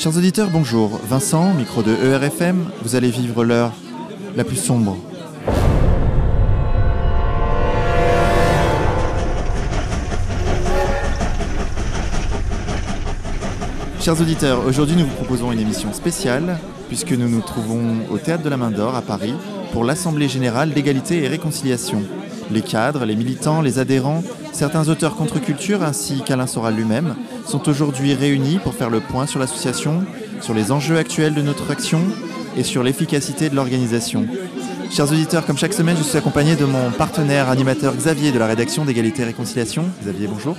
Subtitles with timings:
[0.00, 0.98] Chers auditeurs, bonjour.
[1.06, 3.74] Vincent, micro de ERFM, vous allez vivre l'heure
[4.34, 4.96] la plus sombre.
[14.00, 16.58] Chers auditeurs, aujourd'hui nous vous proposons une émission spéciale
[16.88, 19.34] puisque nous nous trouvons au Théâtre de la Main d'Or à Paris
[19.74, 22.02] pour l'Assemblée générale d'égalité et réconciliation.
[22.50, 27.14] Les cadres, les militants, les adhérents, certains auteurs contre-culture ainsi qu'Alain Soral lui-même
[27.46, 30.04] sont aujourd'hui réunis pour faire le point sur l'association,
[30.40, 32.00] sur les enjeux actuels de notre action
[32.56, 34.26] et sur l'efficacité de l'organisation.
[34.90, 38.46] Chers auditeurs, comme chaque semaine, je suis accompagné de mon partenaire animateur Xavier de la
[38.46, 39.84] rédaction d'égalité et réconciliation.
[40.02, 40.56] Xavier, bonjour.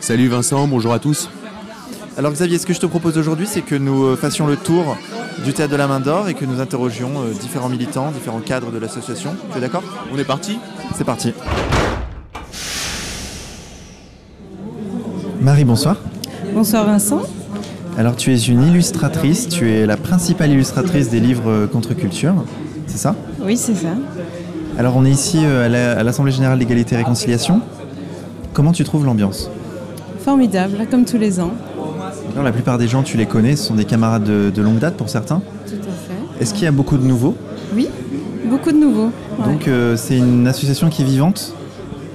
[0.00, 1.28] Salut Vincent, bonjour à tous.
[2.16, 4.96] Alors Xavier, ce que je te propose aujourd'hui, c'est que nous euh, fassions le tour
[5.44, 8.72] du théâtre de la Main d'Or et que nous interrogions euh, différents militants, différents cadres
[8.72, 9.36] de l'association.
[9.52, 9.84] Tu es d'accord?
[10.12, 10.58] On est parti?
[10.96, 11.32] C'est parti.
[15.40, 15.96] Marie, bonsoir.
[16.54, 17.22] Bonsoir Vincent.
[17.96, 22.34] Alors tu es une illustratrice, tu es la principale illustratrice des livres euh, contre-culture,
[22.86, 23.14] c'est ça?
[23.40, 23.88] Oui, c'est ça.
[24.78, 25.68] Alors on est ici à
[26.02, 27.60] l'Assemblée Générale d'égalité et réconciliation.
[28.52, 29.50] Comment tu trouves l'ambiance?
[30.20, 31.52] Formidable, comme tous les ans
[32.42, 35.08] la plupart des gens, tu les connais, ce sont des camarades de, longue date pour
[35.08, 35.40] certains.
[35.66, 36.42] Tout à fait.
[36.42, 37.36] Est-ce qu'il y a beaucoup de nouveaux?
[37.74, 37.88] Oui,
[38.44, 39.10] beaucoup de nouveaux.
[39.44, 41.54] Donc euh, c'est une association qui est vivante?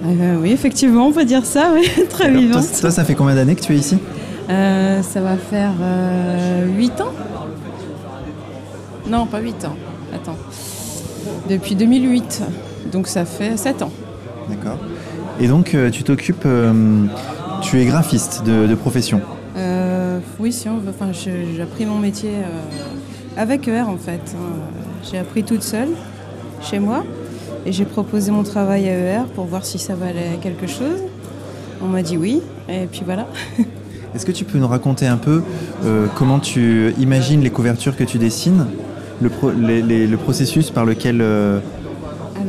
[0.05, 2.65] Euh, Oui, effectivement, on peut dire ça, oui, très vivante.
[2.79, 3.97] Toi, ça fait combien d'années que tu es ici?
[4.49, 5.73] Euh, Ça va faire
[6.77, 7.13] 8 ans
[9.09, 9.75] Non, pas 8 ans.
[10.13, 10.37] Attends.
[11.49, 12.41] Depuis 2008,
[12.91, 13.91] donc ça fait 7 ans.
[14.49, 14.77] D'accord.
[15.39, 16.47] Et donc tu t'occupes,
[17.61, 19.21] tu es graphiste de profession
[20.39, 20.89] oui, si on veut.
[20.89, 24.35] Enfin, j'ai appris mon métier euh, avec ER en fait.
[24.35, 24.59] Hein.
[25.09, 25.89] J'ai appris toute seule
[26.61, 27.05] chez moi
[27.65, 30.99] et j'ai proposé mon travail à ER pour voir si ça valait quelque chose.
[31.81, 33.27] On m'a dit oui et puis voilà.
[34.15, 35.41] Est-ce que tu peux nous raconter un peu
[35.85, 38.67] euh, comment tu imagines les couvertures que tu dessines,
[39.21, 41.59] le, processus par lequel euh,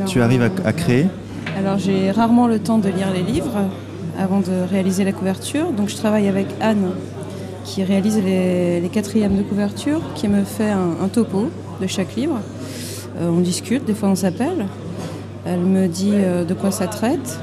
[0.05, 1.07] tu arrives à, à créer?
[1.57, 3.57] Alors j'ai rarement le temps de lire les livres
[4.19, 6.91] avant de réaliser la couverture, donc je travaille avec Anne
[7.65, 11.49] qui réalise les, quatrièmes de couverture, qui me fait un, topo
[11.81, 12.39] de chaque livre.
[13.19, 14.67] Euh, on discute, des fois on s'appelle.
[15.45, 17.39] Elle me dit euh, de quoi ça traite.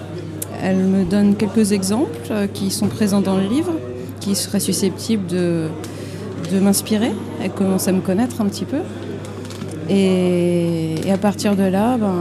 [0.62, 3.72] Elle me donne quelques exemples euh, qui sont présents dans le livre,
[4.20, 5.68] qui seraient susceptibles de,
[6.60, 7.12] m'inspirer.
[7.42, 8.80] Elle commence à me connaître un petit peu.
[9.88, 12.12] Et, à partir de là, ben,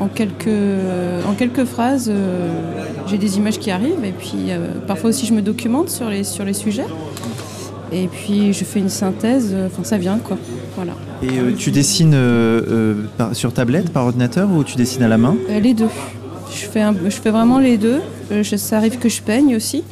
[0.00, 0.48] en, quelques,
[1.28, 2.10] en quelques phrases,
[3.06, 4.04] j'ai des images qui arrivent.
[4.04, 4.50] Et puis
[4.88, 6.86] parfois aussi, je me documente sur les, sur les sujets.
[7.92, 10.38] Et puis je fais une synthèse, euh, enfin ça vient quoi.
[10.76, 10.92] Voilà.
[11.22, 12.94] Et euh, tu dessines euh,
[13.32, 15.36] sur tablette, par ordinateur ou tu dessines à la main?
[15.48, 15.88] Les deux.
[16.52, 18.00] Je fais, je fais vraiment les deux.
[18.42, 19.82] ça arrive que je peigne aussi.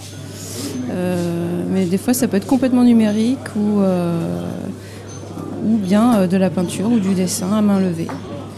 [1.70, 3.80] mais des fois ça peut être complètement numérique ou,
[5.64, 8.08] ou bien de la peinture ou du dessin à main levée.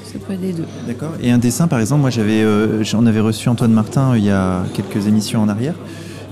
[0.05, 0.67] Ça peut être les deux.
[0.87, 1.13] D'accord.
[1.23, 2.45] Et un dessin par exemple, moi j'avais,
[2.85, 5.75] j'en avais reçu Antoine Martin il y a quelques émissions en arrière.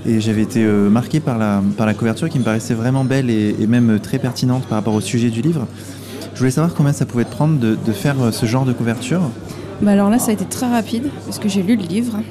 [0.09, 3.29] Et j'avais été euh, marqué par la, par la couverture qui me paraissait vraiment belle
[3.29, 5.67] et, même très pertinente par rapport au sujet du livre.
[6.33, 9.21] Je voulais savoir combien ça pouvait te prendre de, faire euh, ce genre de couverture.
[9.83, 12.21] Bah alors là, ça a été très rapide parce que j'ai lu le livre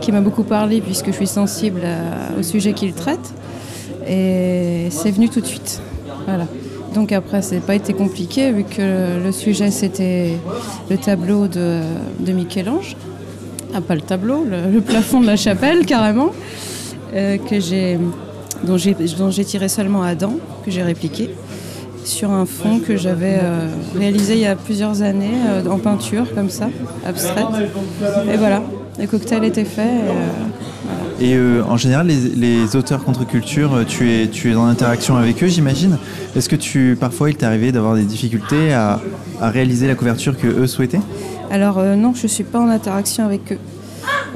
[0.00, 1.82] qui m'a beaucoup parlé puisque je suis sensible
[2.36, 3.32] au sujet qu'il traite.
[4.08, 5.80] Et c'est venu tout de suite.
[6.26, 6.48] Voilà.
[6.96, 10.36] Donc après, ça n'a pas été compliqué vu que le sujet c'était
[10.90, 11.80] le tableau de,
[12.18, 12.96] de Michel-Ange.
[13.72, 16.32] Ah, pas le tableau, le plafond de la chapelle carrément.
[17.14, 17.96] Euh, que j'ai,
[18.64, 21.30] dont j'ai tiré seulement Adam, que j'ai répliqué,
[22.04, 26.26] sur un fond que j'avais euh, réalisé il y a plusieurs années euh, en peinture,
[26.34, 26.70] comme ça,
[27.06, 27.46] abstraite.
[28.32, 28.64] Et voilà,
[28.98, 29.90] le cocktail était fait.
[31.20, 31.38] Et,
[31.68, 35.98] en général, les, auteurs contre-culture, tu es, tu es en interaction avec eux, j'imagine.
[36.34, 39.00] Est-ce que tu, parfois, il t'est arrivé d'avoir des difficultés à,
[39.40, 41.00] à, réaliser la couverture que eux souhaitaient?
[41.52, 43.58] Alors non, je ne suis pas en interaction avec eux.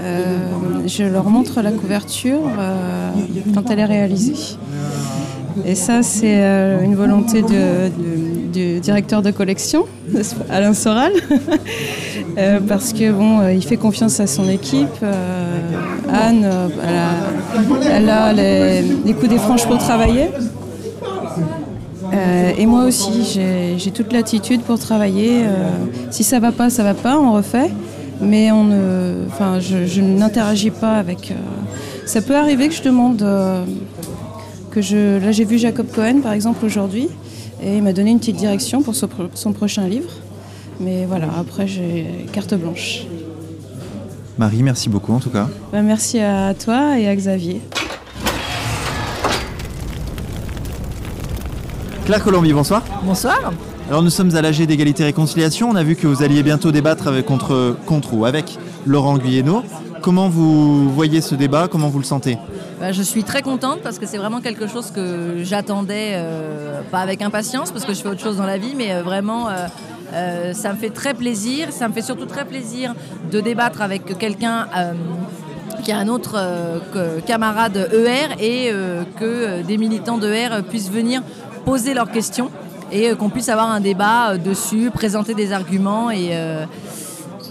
[0.00, 0.36] Euh,
[0.86, 3.10] je leur montre la couverture euh,
[3.54, 4.56] quand elle est réalisée.
[5.64, 9.86] Et ça, c'est euh, une volonté du directeur de collection,
[10.50, 11.12] Alain Soral,
[12.68, 15.04] parce que bon, il fait confiance à son équipe.
[16.10, 16.48] Anne,
[17.91, 20.28] elle a, les, coups des franches pour travailler.
[22.56, 23.39] et moi aussi,
[23.77, 25.42] j'ai toute l'attitude pour travailler.
[26.10, 27.71] si ça va pas, ça va pas, on refait
[28.20, 31.30] mais on ne, enfin, je, n'interagis pas avec.
[31.30, 31.34] Euh,
[32.06, 33.65] ça peut arriver que je demande euh,
[34.70, 35.18] que je.
[35.24, 37.09] Là, j'ai vu Jacob Cohen par exemple aujourd'hui,
[37.62, 40.10] et il m'a donné une petite direction pour son, prochain livre.
[40.80, 43.06] Mais voilà, après j'ai carte blanche.
[44.38, 45.48] Marie, merci beaucoup en tout cas.
[45.72, 47.60] Bah, merci à toi et à Xavier.
[52.06, 52.82] Claire Colombi, bonsoir.
[53.03, 53.53] Bonsoir.
[53.89, 55.71] Alors nous sommes à l'AG d'égalité et réconciliation.
[55.71, 59.63] On a vu que vous alliez bientôt débattre avec, contre, contre ou avec Laurent Guyeno.
[60.03, 61.69] Comment vous voyez ce débat?
[61.69, 62.37] Comment vous le sentez?
[62.81, 66.99] Bah, je suis très contente parce que c'est vraiment quelque chose que j'attendais, euh, pas
[66.99, 69.49] avec impatience parce que je fais autre chose dans la vie, mais euh, vraiment,
[70.13, 71.69] euh, ça me fait très plaisir.
[71.73, 72.95] Ça me fait surtout très plaisir
[73.33, 74.67] de débattre avec quelqu'un
[75.83, 76.39] qui a un autre
[77.27, 78.71] camarade ER et
[79.19, 81.23] que des militants d'ER puissent venir
[81.65, 82.51] poser leurs questions
[82.93, 86.31] et euh, qu'on puisse avoir un débat euh, dessus, présenter des arguments et.
[86.33, 86.65] euh,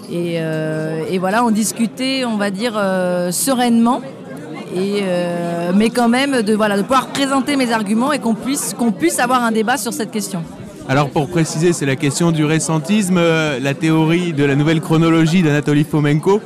[0.09, 2.73] et, voilà, en discuter, on va dire,
[3.31, 4.01] sereinement.
[4.73, 5.01] Et,
[5.75, 9.19] mais quand même, de, voilà, de pouvoir présenter mes arguments et qu'on puisse, qu'on puisse
[9.19, 10.43] avoir un débat sur cette question.
[10.87, 13.19] Alors pour préciser, c'est la question du récentisme,
[13.61, 16.39] la théorie de la nouvelle chronologie d'Anatoly Fomenko.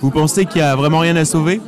[0.00, 1.60] Vous pensez qu'il n'y a vraiment rien à sauver?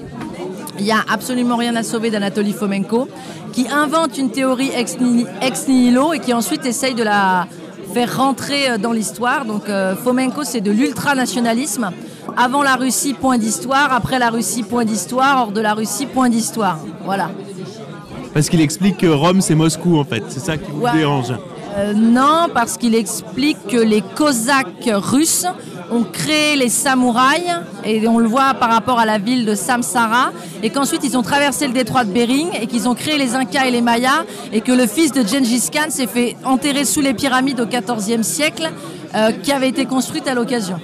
[0.78, 3.08] Il n'y a absolument rien à sauver d'Anatoly Fomenko,
[3.52, 7.46] qui invente une théorie ex, ni- ex nihilo et qui ensuite essaye de la
[7.94, 9.44] faire rentrer euh, dans l'histoire.
[9.44, 11.90] Donc euh, Fomenko, c'est de l'ultranationalisme.
[12.36, 13.92] Avant la Russie, point d'histoire.
[13.92, 15.42] Après la Russie, point d'histoire.
[15.42, 16.78] Hors de la Russie, point d'histoire.
[17.04, 17.30] Voilà.
[18.34, 20.92] Parce qu'il explique que Rome c'est Moscou en fait, c'est ça qui vous Ouais.
[20.92, 21.32] dérange.
[21.76, 25.44] Euh, non, parce qu'il explique que les Cosaques russes
[25.92, 30.32] ont créé les samouraïs, et on le voit par rapport à la ville de Samsara,
[30.62, 33.66] et qu'ensuite ils ont traversé le détroit de Bering, et qu'ils ont créé les Incas
[33.66, 37.12] et les Mayas, et que le fils de Gengis Khan s'est fait enterrer sous les
[37.12, 38.70] pyramides au XIVe siècle,
[39.14, 40.80] euh, qui avaient été construites à l'occasion.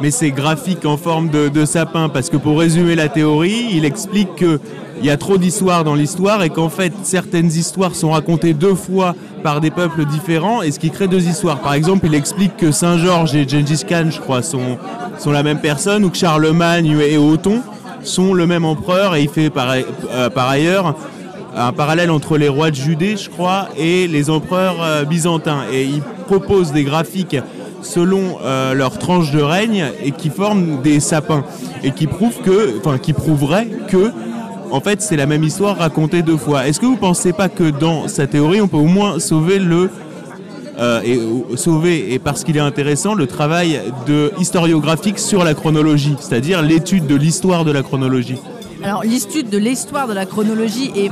[0.00, 4.44] Mais c'est graphique en forme de, sapin, parce que pour résumer la théorie, il explique
[5.02, 8.76] qu'il y a trop d'histoires dans l'histoire et qu'en fait certaines histoires sont racontées deux
[8.76, 11.58] fois par des peuples différents et ce qui crée deux histoires.
[11.58, 14.78] Par exemple, il explique que Saint-Georges et Gengis Khan, je crois, sont,
[15.18, 17.62] sont la même personne ou que Charlemagne et Othon
[18.04, 20.94] sont le même empereur et il fait par, euh, par ailleurs
[21.56, 25.64] un parallèle entre les rois de Judée, je crois, et les empereurs euh, byzantins.
[25.72, 27.36] Et il propose des graphiques
[27.82, 31.44] selon euh, leur tranche de règne et qui forment des sapins
[31.82, 34.12] et qui prouvent que, enfin, qui prouveraient que,
[34.72, 36.66] en fait, c'est la même histoire racontée deux fois.
[36.66, 39.90] Est-ce que vous pensez pas que dans sa théorie, on peut au moins sauver le
[40.78, 41.20] euh, et
[41.56, 47.06] sauver et parce qu'il est intéressant le travail de historiographique sur la chronologie, c'est-à-dire l'étude
[47.06, 48.38] de l'histoire de la chronologie?
[48.82, 51.10] Alors l'étude de l'histoire de la chronologie et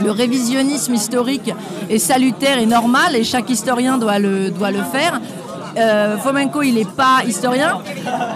[0.00, 1.52] le révisionnisme historique
[1.90, 4.52] est salutaire et normal et chaque historien doit le
[4.92, 5.20] faire.
[5.78, 7.78] Euh, Fomenko, il n'est pas historien.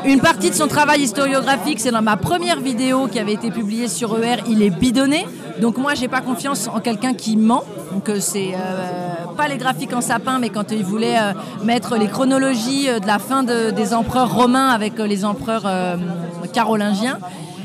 [0.05, 3.89] Une partie de son travail historiographique, c'est dans ma première vidéo qui avait été publiée
[3.89, 5.27] sur ER, il est bidonné.
[5.61, 7.65] Donc moi, j'ai pas confiance en quelqu'un qui ment.
[7.93, 11.33] Donc euh, c'est euh, pas les graphiques en sapin, mais quand il voulait euh,
[11.65, 15.67] mettre les chronologies de la fin de- des empereurs romains avec les empereurs
[16.53, 17.19] carolingiens.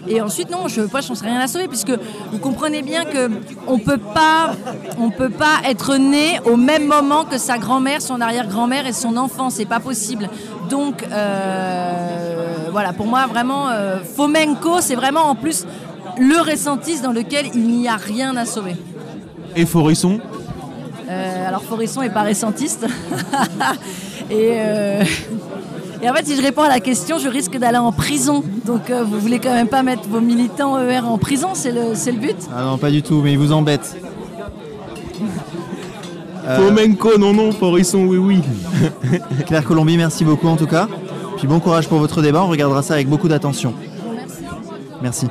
[0.10, 1.92] Et ensuite, non, je ne sais rien à sauver, puisque
[2.32, 3.30] vous comprenez bien que
[3.68, 4.52] on peut pas,
[5.00, 9.18] on peut pas être né au même moment que sa grand-mère, son arrière-grand-mère et son
[9.18, 9.50] enfant.
[9.50, 10.30] C'est pas possible.
[10.70, 15.66] Donc, euh, voilà, pour moi, vraiment, euh, Fomenko, c'est vraiment en plus
[16.18, 18.76] le récentiste dans lequel il n'y a rien à sauver.
[19.56, 20.20] Et Forisson,
[21.10, 22.86] Euh, alors Forisson est pas récentiste.
[24.30, 24.58] et,
[26.02, 28.44] et en fait, si je réponds à la question, je risque d'aller en prison.
[28.66, 31.96] Donc euh, vous voulez quand même pas mettre vos militants ER en prison, c'est le,
[31.96, 32.36] c'est le but?
[32.56, 33.98] Ah non, pas du tout, mais il vous embête.
[36.46, 38.42] Euh, Fomenko, non, non, Forisson, oui, oui.
[39.48, 40.88] Claire Colombi, merci beaucoup en tout cas.
[41.38, 43.74] Puis bon courage pour votre débat, on regardera ça avec beaucoup d'attention.
[45.02, 45.28] Merci.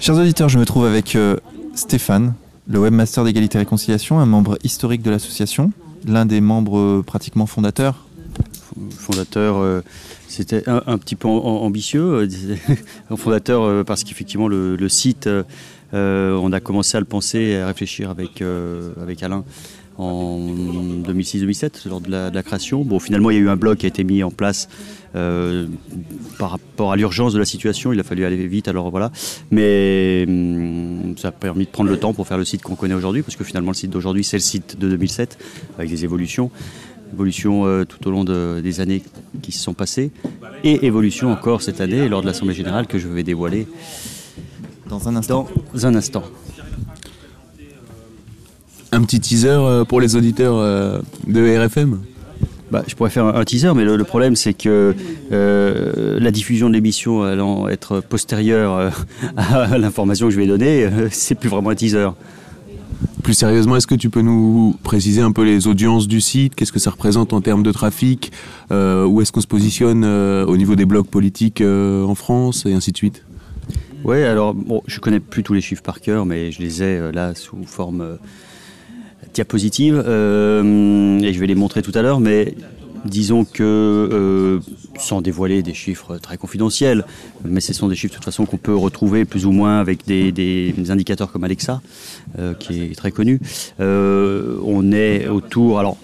[0.00, 1.36] Chers auditeurs, je me trouve avec euh,
[1.74, 2.34] Stéphane,
[2.68, 5.72] le webmaster d'égalité et réconciliation, un membre historique de l'association,
[6.06, 8.04] l'un des membres euh, pratiquement fondateurs.
[8.90, 9.82] fondateur, euh,
[10.28, 12.02] c'était un, petit peu am- ambitieux.
[12.14, 12.26] euh,
[13.16, 15.28] fondateur parce qu'effectivement le, site,
[15.92, 18.42] on a commencé à le penser et à réfléchir avec,
[19.00, 19.44] avec Alain
[19.98, 20.38] en
[21.06, 22.82] 2006-2007 lors de la, de la création.
[22.84, 24.68] Bon, finalement, il y a eu un blog qui a été mis en place
[25.14, 25.66] euh,
[26.38, 27.92] par rapport à l'urgence de la situation.
[27.92, 29.10] Il a fallu aller vite, alors voilà.
[29.50, 32.94] Mais hum, ça a permis de prendre le temps pour faire le site qu'on connaît
[32.94, 35.38] aujourd'hui, parce que finalement, le site d'aujourd'hui, c'est le site de 2007
[35.78, 36.50] avec des évolutions
[37.12, 39.00] évolution euh, tout au long de- des années
[39.40, 40.10] qui se sont passées,
[40.64, 43.68] et évolution encore cette année lors de l'Assemblée Générale que je vais dévoiler
[44.90, 45.46] Dans un instant.
[45.72, 46.24] dans un instant.
[49.06, 50.98] Petit teaser euh, pour les auditeurs euh,
[51.28, 52.00] de RFM
[52.72, 54.96] Bah, je pourrais faire un, teaser, mais le, le problème c'est que
[55.30, 58.90] euh, la diffusion de l'émission allant être postérieure euh,
[59.36, 62.08] à l'information que je vais donner, euh, c'est plus vraiment un teaser.
[63.22, 66.56] Plus sérieusement, est-ce que tu peux nous préciser un peu les audiences du site?
[66.56, 68.32] Qu'est-ce que ça représente en termes de trafic?
[68.72, 72.96] Où est-ce qu'on se positionne au niveau des blogs politiques en France Et ainsi de
[72.96, 73.22] suite?
[74.04, 77.12] Oui, alors bon, je connais plus tous les chiffres par cœur, mais je les ai
[77.12, 78.16] là sous forme
[79.36, 82.20] euh, diapositive euh, et je vais les montrer tout à l'heure.
[82.20, 82.54] Mais
[83.04, 84.60] disons que,
[84.98, 87.04] sans dévoiler des chiffres très confidentiels,
[87.44, 90.04] mais ce sont des chiffres de toute façon qu'on peut retrouver plus ou moins avec
[90.06, 91.80] des, indicateurs comme Alexa,
[92.58, 93.38] qui est très connu.
[93.78, 95.98] on est autour, alors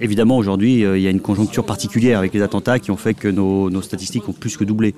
[0.00, 3.14] Évidemment, aujourd'hui, euh, il y a une conjoncture particulière avec les attentats qui ont fait
[3.14, 4.94] que nos, statistiques ont plus que doublé.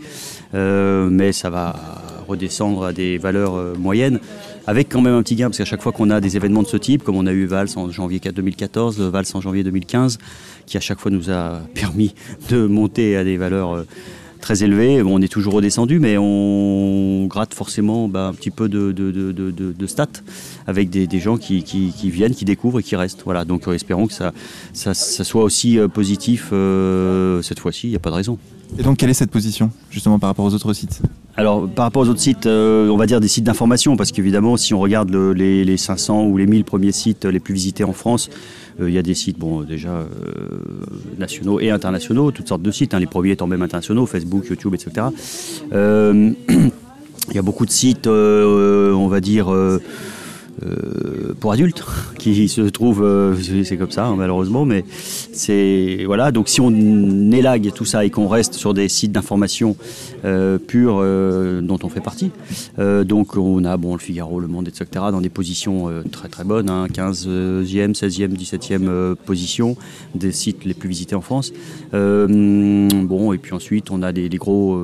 [0.54, 1.74] Euh, mais ça va
[2.28, 4.20] redescendre à des valeurs euh, moyennes,
[4.66, 6.68] avec quand même un petit gain, parce qu'à chaque fois qu'on a des événements de
[6.68, 10.18] ce type, comme on a eu Vals en janvier 2014, Vals en janvier 2015,
[10.66, 12.14] qui à chaque fois nous a permis
[12.50, 13.84] de monter à des valeurs
[14.40, 15.02] très élevé.
[15.02, 20.06] on est toujours redescendu, mais on gratte forcément bah, un petit peu de, stats
[20.66, 21.62] avec des, gens qui,
[22.04, 23.22] viennent, qui découvrent et qui restent.
[23.24, 24.32] Voilà, donc euh, espérons que ça,
[24.94, 28.38] soit aussi euh, positif euh, cette fois-ci, il n'y a pas de raison.
[28.78, 31.02] Et donc quelle est cette position justement par rapport aux autres sites?
[31.40, 34.74] Alors, par rapport aux autres sites, on va dire des sites d'information, parce qu'évidemment, si
[34.74, 38.28] on regarde les, les, 500 ou les 1000 premiers sites les plus visités en France,
[38.80, 40.06] euh, il y a des sites, bon, déjà euh,
[41.18, 44.74] nationaux et internationaux, toutes sortes de sites, hein, les premiers étant même internationaux, Facebook, YouTube,
[44.74, 45.06] etc.
[45.72, 49.48] Euh, il y a beaucoup de sites, on va dire
[50.66, 51.82] euh, pour adultes
[52.18, 54.84] qui se trouvent, euh, c'est comme ça hein, malheureusement, mais
[55.32, 56.32] c'est voilà.
[56.32, 59.76] Donc si on élague tout ça et qu'on reste sur des sites d'information
[60.24, 60.96] euh, purs
[61.62, 62.30] dont on fait partie,
[62.78, 64.86] donc on a bon le Figaro, le Monde, etc.
[65.10, 69.76] dans des positions très très bonnes, 15e, 16e, 17e position
[70.14, 71.52] des sites les plus visités en France.
[71.92, 74.80] bon et puis ensuite on a des, gros,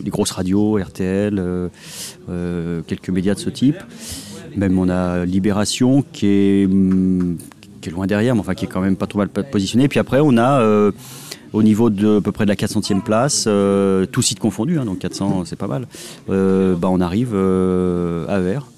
[0.00, 1.70] des grosses radios, RTL,
[2.86, 3.76] quelques médias de ce type.
[4.56, 7.36] Même on a Libération qui est, mm,
[7.80, 9.88] qui est loin derrière, mais enfin qui est quand même pas trop mal positionné.
[9.88, 10.92] Puis après, on a euh,
[11.52, 14.84] au niveau de à peu près de la 400e place, euh, tout site confondu, hein,
[14.84, 15.86] donc 400 c'est pas mal,
[16.30, 18.71] euh, bah, on arrive à Vert.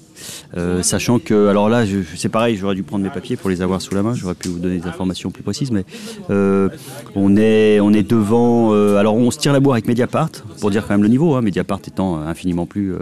[0.57, 1.83] Euh, sachant que, alors là,
[2.15, 4.47] c'est pareil, j'aurais dû prendre mes papiers pour les avoir sous la main, j'aurais pu
[4.47, 5.83] vous donner des informations plus précises, mais
[6.29, 6.69] euh,
[7.15, 8.73] on, est, on est devant.
[8.73, 10.29] Euh, alors on se tire la bourre avec Mediapart,
[10.61, 12.93] pour dire quand même le niveau, hein, Mediapart étant infiniment plus,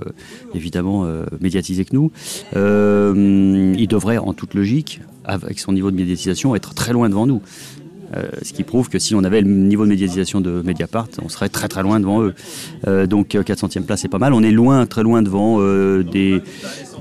[0.53, 1.07] évidemment,
[1.41, 2.11] médiatisé que nous.
[2.53, 7.41] il devrait, en toute logique, avec son niveau de médiatisation, être très loin devant nous.
[8.41, 11.49] Ce qui prouve que si on avait le niveau de médiatisation de Mediapart, on serait
[11.49, 12.33] très très loin devant eux.
[13.07, 14.33] donc 400e place, c'est pas mal.
[14.33, 15.59] On est loin, très loin devant
[16.03, 16.41] des,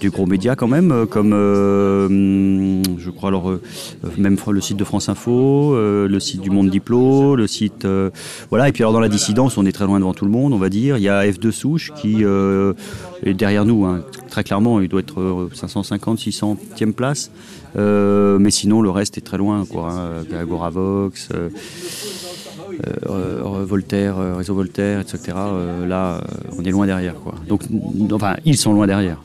[0.09, 3.61] gros médias quand même, euh, comme euh, je crois alors euh,
[4.17, 7.87] même le site de France Info, le site du Monde Diplo, le site
[8.51, 8.69] voilà.
[8.69, 10.59] Et puis alors dans la dissidence, on est très loin devant tout le monde, on
[10.59, 10.97] va dire.
[10.97, 14.03] Il y a F2 Souche qui est derrière nous, hein.
[14.29, 17.31] très clairement, il doit être 550, 600e place.
[17.77, 19.93] Mais sinon, le reste est très loin, quoi.
[19.93, 20.37] Hein.
[20.39, 21.29] Agoravox,
[23.65, 25.37] Voltaire, Réseau Voltaire, etc.
[25.87, 26.21] là,
[26.57, 27.35] on est loin derrière, quoi.
[27.49, 27.63] Donc,
[28.13, 29.19] enfin, ils sont loin derrière.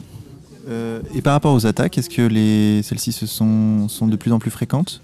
[0.69, 4.31] Euh, et par rapport aux attaques, est-ce que les, celles-ci se sont, sont de plus
[4.31, 5.01] en plus fréquentes?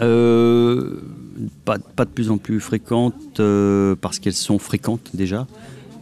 [0.00, 1.00] Euh,
[1.64, 5.46] pas, pas, de plus en plus fréquentes euh, parce qu'elles sont fréquentes déjà.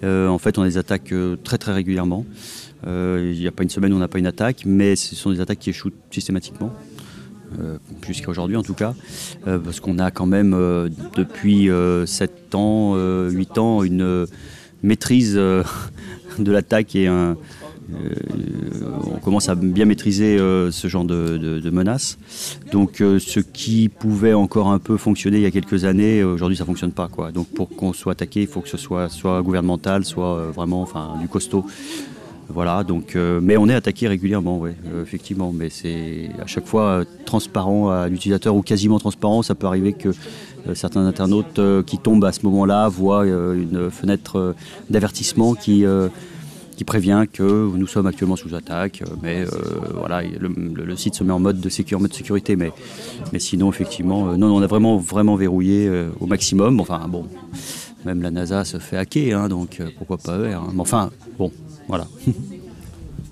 [0.03, 1.13] en fait, on a des attaques
[1.45, 2.25] très très régulièrement.
[2.87, 5.31] Il n'y a pas une semaine où on n'a pas une attaque, mais ce sont
[5.31, 6.73] des attaques qui échouent systématiquement.
[8.07, 8.95] jusqu'à aujourd'hui en tout cas,
[9.45, 10.53] parce qu'on a quand même
[11.17, 11.69] depuis
[12.07, 12.97] 7 ans,
[13.29, 14.27] 8 ans une
[14.83, 15.35] maîtrise
[16.39, 17.09] de l'attaque et
[17.95, 18.15] euh,
[19.05, 22.19] on commence à bien maîtriser euh, ce genre de, menaces.
[22.71, 26.57] Donc euh, ce qui pouvait encore un peu fonctionner il y a quelques années, aujourd'hui
[26.57, 27.09] ça ne fonctionne pas.
[27.33, 31.17] Donc pour qu'on soit attaqué, il faut que ce soit soit gouvernemental, soit vraiment enfin,
[31.21, 31.67] du costaud.
[32.53, 34.71] Voilà, donc, mais on est attaqué régulièrement, oui,
[35.03, 35.53] effectivement.
[35.53, 39.43] Mais c'est à chaque fois transparent à l'utilisateur ou quasiment transparent.
[39.43, 40.11] Ça peut arriver que
[40.75, 44.55] certains internautes qui tombent à ce moment-là voient une fenêtre
[44.91, 45.85] d'avertissement qui
[46.77, 49.49] qui prévient que nous sommes actuellement sous attaque, mais euh,
[49.95, 52.73] voilà, le, site se met en mode de sécurité, mais,
[53.33, 56.81] mais sinon effectivement, euh, non, on a vraiment vraiment verrouillé euh, au maximum.
[56.81, 57.27] Enfin bon,
[58.05, 60.63] même la NASA se fait hacker, hein, donc pourquoi pas eux hein.
[60.73, 61.53] Mais enfin bon,
[61.89, 62.07] voilà.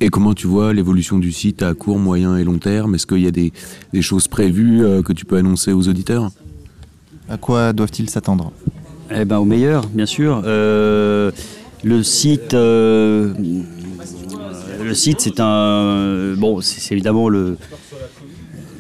[0.01, 2.95] Et comment tu vois l'évolution du site à court, moyen et long terme?
[2.95, 3.53] Est-ce qu'il y a des,
[3.93, 6.31] des choses prévues que tu peux annoncer aux auditeurs?
[7.29, 8.53] À quoi doivent-ils s'attendre?
[9.11, 10.43] Eh ben au meilleur, bien sûr.
[11.83, 13.33] Le site, euh,
[14.83, 17.57] le site, c'est un, bon, c'est évidemment le,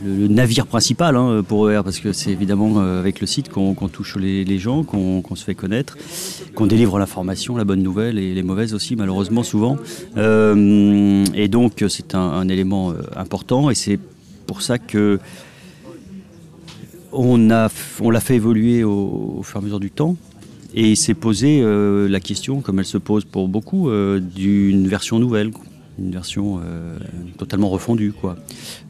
[0.05, 3.75] le, navire principal hein, pour ER, parce que c'est évidemment euh, avec le site qu'on
[3.75, 5.97] touche les, gens, qu'on se fait connaître,
[6.55, 9.77] qu'on délivre l'information, la bonne nouvelle et les mauvaises aussi, malheureusement souvent.
[10.17, 13.99] Euh, et donc c'est un, élément important, et c'est
[14.47, 15.19] pour ça que
[17.13, 17.69] on l'a
[18.01, 20.17] on fait évoluer au, fur et à mesure du temps.
[20.73, 25.19] Et s'est posé euh, la question, comme elle se pose pour beaucoup, euh, d'une version
[25.19, 25.51] nouvelle,
[25.99, 26.97] une version euh,
[27.39, 28.13] totalement refondue.
[28.13, 28.37] Quoi.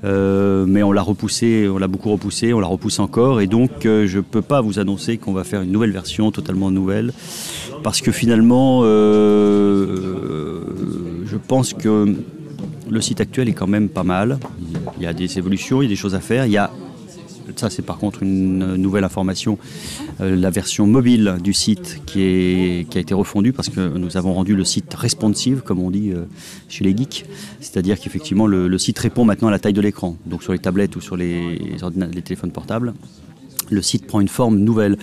[0.05, 3.87] Euh, mais on l'a repoussé, on l'a beaucoup repoussé, on la repousse encore, et donc
[3.87, 7.13] euh, je ne peux pas vous annoncer qu'on va faire une nouvelle version totalement nouvelle,
[7.83, 10.57] parce que finalement, je
[11.49, 12.17] pense que
[12.91, 14.39] le site actuel est quand même pas mal.
[14.99, 16.47] Il y a des évolutions, il y a des choses à faire.
[16.47, 16.71] Il y a
[17.57, 19.59] ça, c'est par contre une nouvelle information.
[20.21, 24.57] Euh, la version mobile du site qui, a été refondue parce que nous avons rendu
[24.57, 26.25] le site responsive, comme on dit euh,
[26.69, 27.25] chez les geeks.
[27.61, 30.17] C'est-à-dire qu'effectivement, le, site répond maintenant à la taille de l'écran.
[30.27, 31.59] Donc sur les tablettes ou sur les
[32.25, 32.95] téléphones portables,
[33.71, 34.99] le site prend une forme nouvelle.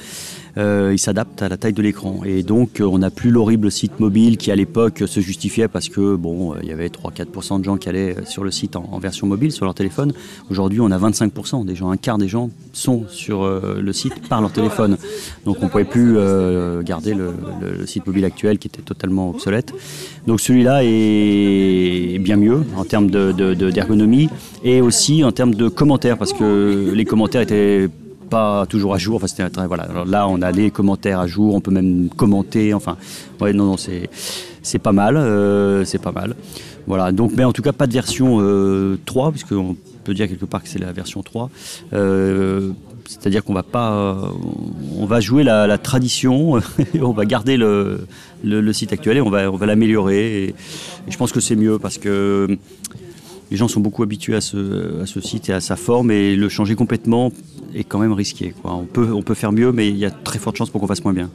[0.58, 2.22] Euh, il s'adapte à la taille de l'écran.
[2.26, 5.88] Et donc, euh, on n'a plus l'horrible site mobile qui, à l'époque, se justifiait parce
[5.88, 8.98] que, bon, euh, il y avait 3-4% de gens qui allaient sur le site en,
[8.98, 10.14] version mobile, sur leur téléphone.
[10.50, 14.42] Aujourd'hui, on a 25% des gens, un quart des gens sont sur le site par
[14.42, 14.98] leur téléphone.
[15.46, 16.18] Donc, on ne pouvait plus
[16.84, 19.74] garder le, site mobile actuel qui était totalement obsolète.
[20.26, 24.30] Donc, celui-là est bien mieux en termes de- de- de- d'ergonomie
[24.64, 27.90] et aussi en termes de commentaires parce que les commentaires étaient
[28.30, 29.16] pas toujours à jour.
[29.18, 29.88] Enfin, c'était très- voilà.
[30.06, 32.74] Là, on a les commentaires à jour, on peut même commenter.
[32.74, 32.98] Enfin,
[33.42, 34.10] ouais, non, non, c'est
[34.62, 36.36] c'est pas mal, euh, c'est pas mal.
[36.88, 37.12] Voilà.
[37.12, 40.62] Donc, mais en tout cas, pas de version euh, 3, puisqu'on peut dire quelque part
[40.64, 41.50] que c'est la version 3.
[41.94, 42.72] Euh,
[43.06, 44.18] c'est-à-dire qu'on va pas,
[44.98, 46.60] on va jouer la, tradition,
[47.02, 48.02] on va garder le,
[48.44, 50.44] le- site actuel et on va, on va l'améliorer.
[50.46, 50.56] Et
[51.08, 52.58] je pense que c'est mieux parce que
[53.52, 56.36] les gens sont beaucoup habitués à ce, à ce site et à sa forme et
[56.36, 57.32] le changer complètement
[57.74, 58.54] est quand même risqué.
[58.62, 58.74] quoi.
[58.76, 60.88] On, peut, on peut faire mieux, mais il y a très forte chance pour qu'on
[60.88, 61.30] fasse moins bien.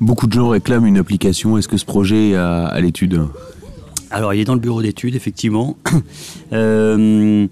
[0.00, 1.58] Beaucoup de gens réclament une application.
[1.58, 3.20] Est-ce que ce projet est à, à l'étude?
[4.10, 5.76] Alors, il est dans le bureau d'études, effectivement.
[6.52, 7.46] Euh,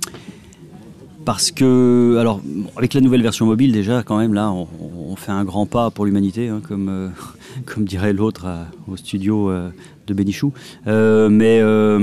[1.25, 2.41] parce que, alors,
[2.77, 4.69] avec la nouvelle version mobile, déjà, quand même, là, on,
[5.11, 7.09] on fait un grand pas pour l'humanité, hein, comme, euh,
[7.67, 9.69] comme dirait l'autre à- au studio euh,
[10.07, 10.53] de Bénichou.
[10.87, 11.99] Euh, mais euh,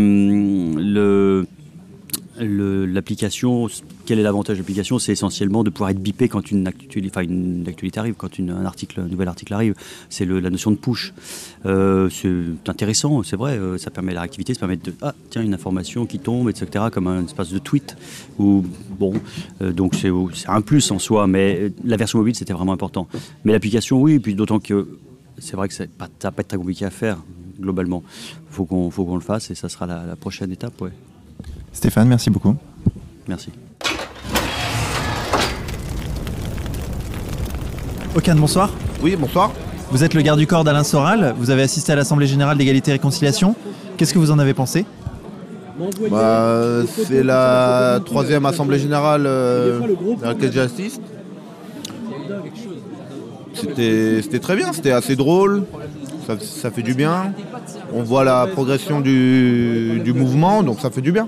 [0.77, 1.47] le-
[2.39, 3.67] l'application,
[4.05, 4.99] quel est l'avantage de l'application?
[4.99, 8.65] C'est essentiellement de pouvoir être bipé quand une, actuali- enfin, une actualité arrive, quand un,
[8.65, 9.75] article, nouvel article arrive.
[10.09, 11.13] C'est la notion de push.
[11.65, 15.41] Euh, c'est intéressant, c'est vrai, euh, ça permet la réactivité, ça permet de ah tiens
[15.41, 16.85] une information qui tombe, etc.
[16.91, 17.95] comme un espace de tweet.
[18.39, 18.63] Ou
[18.99, 19.13] bon,
[19.61, 20.09] euh, donc c'est
[20.47, 23.07] un plus en soi, mais la version mobile c'était vraiment important.
[23.45, 24.87] Mais l'application, oui, et puis d'autant que
[25.37, 27.17] c'est vrai que ça va pas être très compliqué à faire
[27.59, 28.03] globalement.
[28.55, 30.91] Qu'on faut qu'on le fasse et ça sera la, la prochaine étape, ouais.
[31.73, 32.55] Stéphane, merci beaucoup.
[33.27, 33.49] Merci.
[38.15, 38.71] Okan, bonsoir.
[39.01, 39.51] Oui, bonsoir.
[39.91, 41.35] Vous êtes le garde du corps d'Alain Soral.
[41.37, 43.55] Vous avez assisté à l'Assemblée Générale d'égalité et réconciliation.
[43.97, 44.85] Qu'est-ce que vous en avez pensé?
[46.09, 49.81] Bah, c'est la troisième assemblée générale euh,
[50.23, 51.01] à laquelle j'assiste.
[53.55, 55.63] C'était c'était très bien, c'était assez drôle,
[56.27, 57.33] ça, ça fait du bien.
[57.93, 61.27] On voit la progression du, du mouvement, donc ça fait du bien.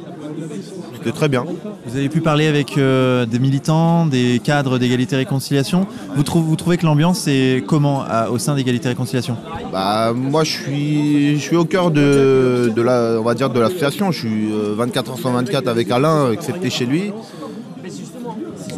[0.97, 1.45] C'était très bien.
[1.85, 5.85] Vous avez pu parler avec euh, des militants, des cadres d'égalité et réconciliation.
[6.15, 9.37] Vous, trou- vous trouvez que l'ambiance est comment à- au sein d'égalité et réconciliation?
[9.71, 13.59] Bah, moi, je suis, je suis au cœur de, de la, on va dire de
[13.59, 14.11] l'association.
[14.11, 17.11] Je suis euh, 24 heures sur 24 avec Alain, excepté chez lui.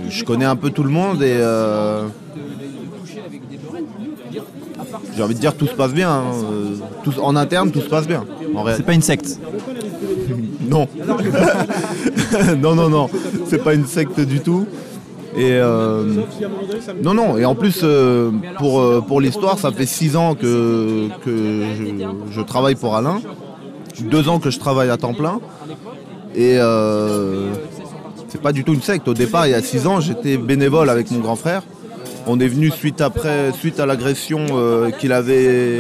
[0.10, 2.04] Je connais un peu tout le monde et euh,
[5.16, 6.10] j'ai envie de dire tout se passe bien.
[6.10, 6.24] hein.
[6.52, 8.24] Euh, tout- en interne, tout se passe bien.
[8.76, 9.40] C'est pas une secte.
[10.68, 10.88] Non.
[12.62, 13.10] non, non, non.
[13.48, 14.66] C'est pas une secte du tout.
[15.38, 16.04] Et euh,
[17.04, 17.38] non, non.
[17.38, 22.06] Et en plus, euh, pour, euh, pour l'histoire, ça fait six ans que, que je,
[22.32, 23.22] je travaille pour Alain.
[24.02, 25.40] Deux ans que je travaille à temps plein.
[26.36, 26.58] Et
[28.28, 29.08] c'est pas du tout une secte.
[29.08, 31.64] Au départ, il y a six ans, j'étais bénévole avec mon grand frère.
[32.26, 34.46] On est venu suite après, suite à l'agression
[35.00, 35.80] qu'il avait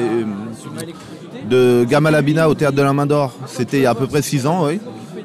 [1.49, 3.33] de Gamal Abina au théâtre de la Main d'Or.
[3.45, 4.79] C'était il y a à peu près six ans, oui.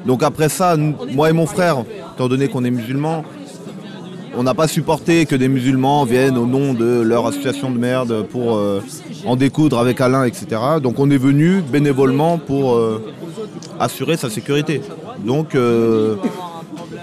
[0.05, 0.75] Donc après ça,
[1.11, 1.83] moi et mon frère,
[2.15, 3.23] étant donné qu'on est musulmans,
[4.35, 8.25] on n'a pas supporté que des musulmans viennent au nom de leur association de merde
[8.31, 8.81] pour euh,
[9.25, 10.47] en découdre avec Alain, etc.
[10.81, 13.13] Donc on est venu bénévolement pour euh,
[13.79, 14.81] assurer sa sécurité.
[15.23, 16.15] Donc euh,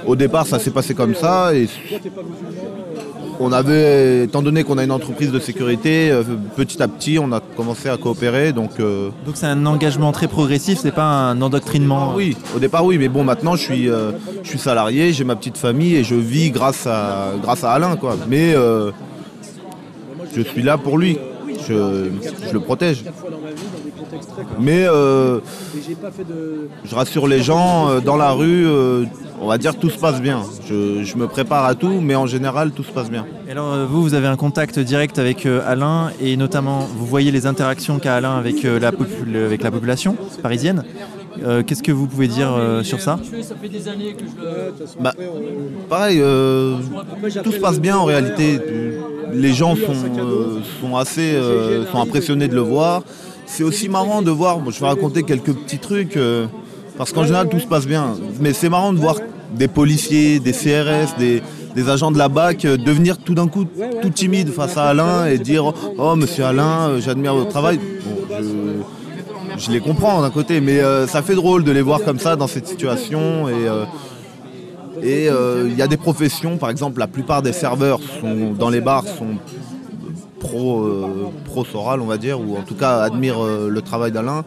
[0.06, 1.68] au départ, ça s'est passé comme ça et
[3.40, 6.22] on avait, étant donné qu'on a une entreprise de sécurité, euh,
[6.56, 8.52] petit à petit, on a commencé à coopérer.
[8.52, 12.12] Donc euh, Donc c'est un engagement très progressif, c'est pas un endoctrinement.
[12.14, 15.36] oui, au départ oui, mais bon maintenant je suis, euh, je suis salarié, j'ai ma
[15.36, 18.16] petite famille et je vis grâce à, grâce à Alain quoi.
[18.28, 18.54] Mais
[20.36, 21.18] je suis là pour lui,
[21.66, 22.08] je,
[22.46, 23.04] je le protège.
[24.58, 25.38] Mais euh,
[26.84, 29.04] je rassure les gens, euh, dans la rue, euh,
[29.40, 30.42] on va dire tout se passe bien.
[30.68, 33.26] Je, je me prépare à tout, mais en général, tout se passe bien.
[33.48, 37.06] Et alors, euh, vous, vous avez un contact direct avec euh, Alain et notamment, vous
[37.06, 40.84] voyez les interactions qu'a Alain avec, euh, la, popul- avec la population parisienne.
[41.44, 43.18] Euh, Qu'est-ce que vous pouvez dire euh, sur ça?
[45.00, 45.14] Bah,
[45.88, 46.76] pareil, euh,
[47.44, 48.58] tout se passe bien en réalité.
[49.32, 53.02] Les gens sont, euh, sont assez euh, sont impressionnés de le voir.
[53.50, 56.46] C'est aussi marrant de voir, bon, je vais raconter quelques petits trucs, euh,
[56.96, 58.14] parce qu'en général tout se passe bien.
[58.40, 59.16] Mais c'est marrant de voir
[59.56, 61.42] des policiers, des CRS, des,
[61.88, 63.64] agents de la BAC euh, devenir tout d'un coup
[64.02, 67.80] tout timides face à Alain et dire Oh monsieur Alain, euh, j'admire votre travail.
[68.04, 68.38] Bon,
[69.58, 72.46] je, les comprends d'un côté, mais ça fait drôle de les voir comme ça dans
[72.46, 73.48] cette situation.
[75.02, 78.00] Et il y a des professions, par exemple, la plupart des serveurs
[78.58, 79.36] dans les bars sont
[80.40, 81.04] pro, euh,
[81.44, 84.44] pro Soral, on va dire, ou en tout cas admirent euh, le travail d'Alain.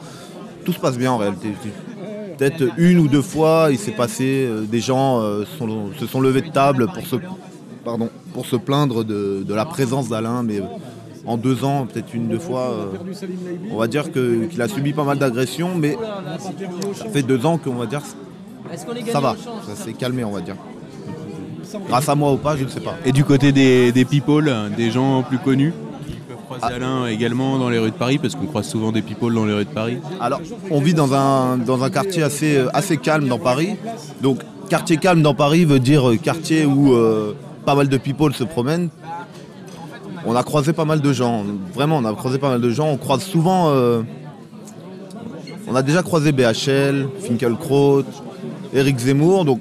[0.65, 1.49] Tout se passe bien en réalité.
[2.37, 5.21] Peut-être une ou deux fois, il s'est passé, euh, des gens
[5.57, 7.15] sont- se sont levés de table pour se,
[7.85, 10.61] pardon, pour se plaindre de, de la présence d'Alain, mais
[11.25, 12.75] en deux ans, peut-être une, deux fois,
[13.71, 15.97] on va dire qu'il a subi pas mal d'agressions, mais
[16.95, 18.01] ça fait deux ans qu'on va dire
[19.11, 19.35] ça va,
[19.67, 20.55] ça s'est calmé, on va dire.
[21.87, 22.95] Grâce à moi ou pas, je ne sais pas.
[23.05, 25.73] Et du côté des, des people, des gens plus connus
[26.07, 29.01] qui peuvent croiser Alain également dans les rues de Paris, parce qu'on croise souvent des
[29.01, 29.97] people dans les rues de Paris.
[30.21, 33.75] Alors, on vit dans un, dans un quartier assez, euh, assez calme dans Paris.
[34.21, 38.33] Donc, quartier calme dans Paris veut dire euh, quartier où euh, pas mal de people
[38.33, 38.89] se promènent.
[40.25, 41.43] On a croisé pas mal de gens.
[41.73, 42.87] Vraiment, on a croisé pas mal de gens.
[42.89, 43.69] On croise souvent.
[43.71, 44.01] euh,
[45.67, 48.03] on a déjà croisé BHL, Finkelkraut,
[48.73, 49.45] Eric Zemmour.
[49.45, 49.59] Donc,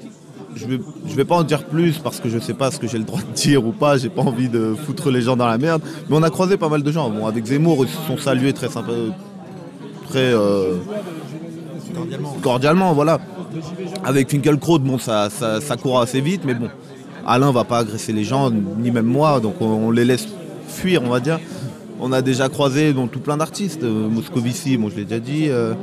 [0.55, 2.87] je vais, je vais pas en dire plus parce que je sais pas ce que
[2.87, 3.97] j'ai le droit de dire ou pas.
[3.97, 5.81] J'ai pas envie de foutre les gens dans la merde.
[6.09, 7.09] Mais on a croisé pas mal de gens.
[7.09, 8.91] Bon, avec Zemmour, ils se sont salués très sympa,
[10.09, 10.75] très euh,
[12.41, 12.93] cordialement.
[12.93, 13.19] voilà.
[14.03, 16.69] Avec Finkelkraut, bon, ça, ça, ça court assez vite, mais bon,
[17.25, 20.27] Alain va pas agresser les gens, ni même moi, donc on, on les laisse
[20.67, 21.39] fuir, on va dire.
[21.99, 25.45] On a déjà croisé donc, tout plein d'artistes, euh, Moscovici, bon, je l'ai déjà dit.
[25.49, 25.73] euh,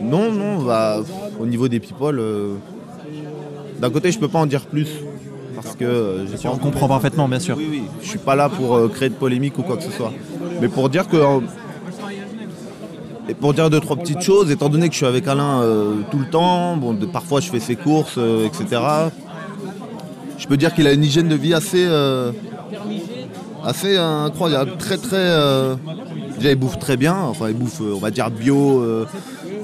[0.00, 1.02] non, non, bah,
[1.38, 2.54] au niveau des people, euh,
[3.80, 4.88] d'un côté, je peux pas en dire plus.
[5.54, 7.56] Parce que euh, pas On comprend parfaitement, bien sûr.
[7.58, 9.90] oui, oui, je suis pas là pour euh, créer de polémique ou quoi que ce
[9.90, 10.12] soit.
[10.60, 11.16] Mais pour dire que.
[11.16, 11.40] euh,
[13.28, 15.94] et pour dire deux, trois petites choses, étant donné que je suis avec Alain euh,
[16.10, 18.80] tout le temps, bon, de- parfois je fais ses courses, etc.
[20.38, 21.86] Je peux dire qu'il a une hygiène de vie assez.
[23.64, 24.72] assez incroyable.
[24.78, 25.28] Très, très.
[26.38, 27.14] déjà, il bouffe très bien.
[27.16, 28.82] Enfin, il bouffe, on va dire, bio.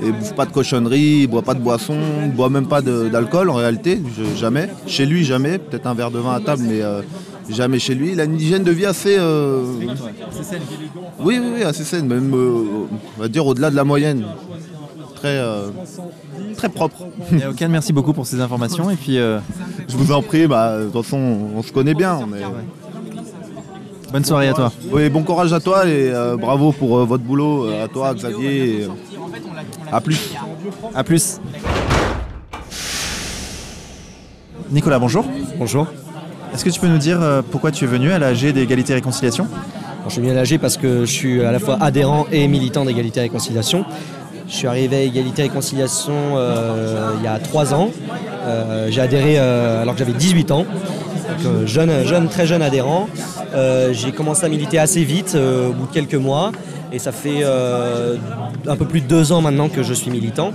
[0.03, 3.51] Il bouffe pas de cochonnerie, il boit pas de boisson, il boit même pas d'alcool
[3.51, 4.69] en réalité, je- jamais.
[4.87, 5.59] Chez lui, jamais.
[5.59, 7.01] Peut-être un verre de vin à table, mais euh,
[7.51, 8.13] jamais chez lui.
[8.13, 9.17] Il a une hygiène de vie assez.
[9.19, 9.63] euh,
[11.21, 12.87] Oui, oui, oui, assez saine, même, euh,
[13.19, 14.25] on va dire, au-delà de la moyenne.
[15.17, 15.69] Très, euh,
[16.57, 16.97] très propre.
[17.59, 18.91] Et merci beaucoup pour ces informations.
[18.91, 19.39] Et puis, euh,
[19.89, 21.19] Je vous en prie, bah, de toute façon,
[21.57, 22.19] on se connaît bien.
[22.23, 22.43] on est-
[24.13, 24.73] bonne soirée à toi.
[24.93, 28.81] Oui, bon courage à toi et euh, bravo pour euh, votre boulot, à toi, Xavier.
[28.81, 28.89] et, euh,
[29.93, 30.35] à plus.
[30.95, 31.41] À plus.
[34.71, 35.25] Nicolas, bonjour.
[35.59, 35.87] Bonjour.
[36.53, 38.93] Est-ce que tu peux nous dire euh, pourquoi tu es venu à la G d'égalité
[38.93, 39.45] et réconciliation?
[39.45, 42.47] Alors, je suis venu à l'AG parce que je suis à la fois adhérent et
[42.49, 43.85] militant d'égalité et réconciliation.
[44.49, 47.91] Je suis arrivé à égalité et réconciliation euh, il y a trois ans.
[48.45, 50.67] Euh, J'ai adhéré euh, alors que j'avais 18 ans.
[51.65, 53.09] Jeune, jeune, très jeune adhérent.
[53.93, 56.53] J'ai commencé à militer assez vite, au bout de quelques mois.
[56.93, 60.53] Et ça fait un peu plus de deux ans maintenant que je suis militant.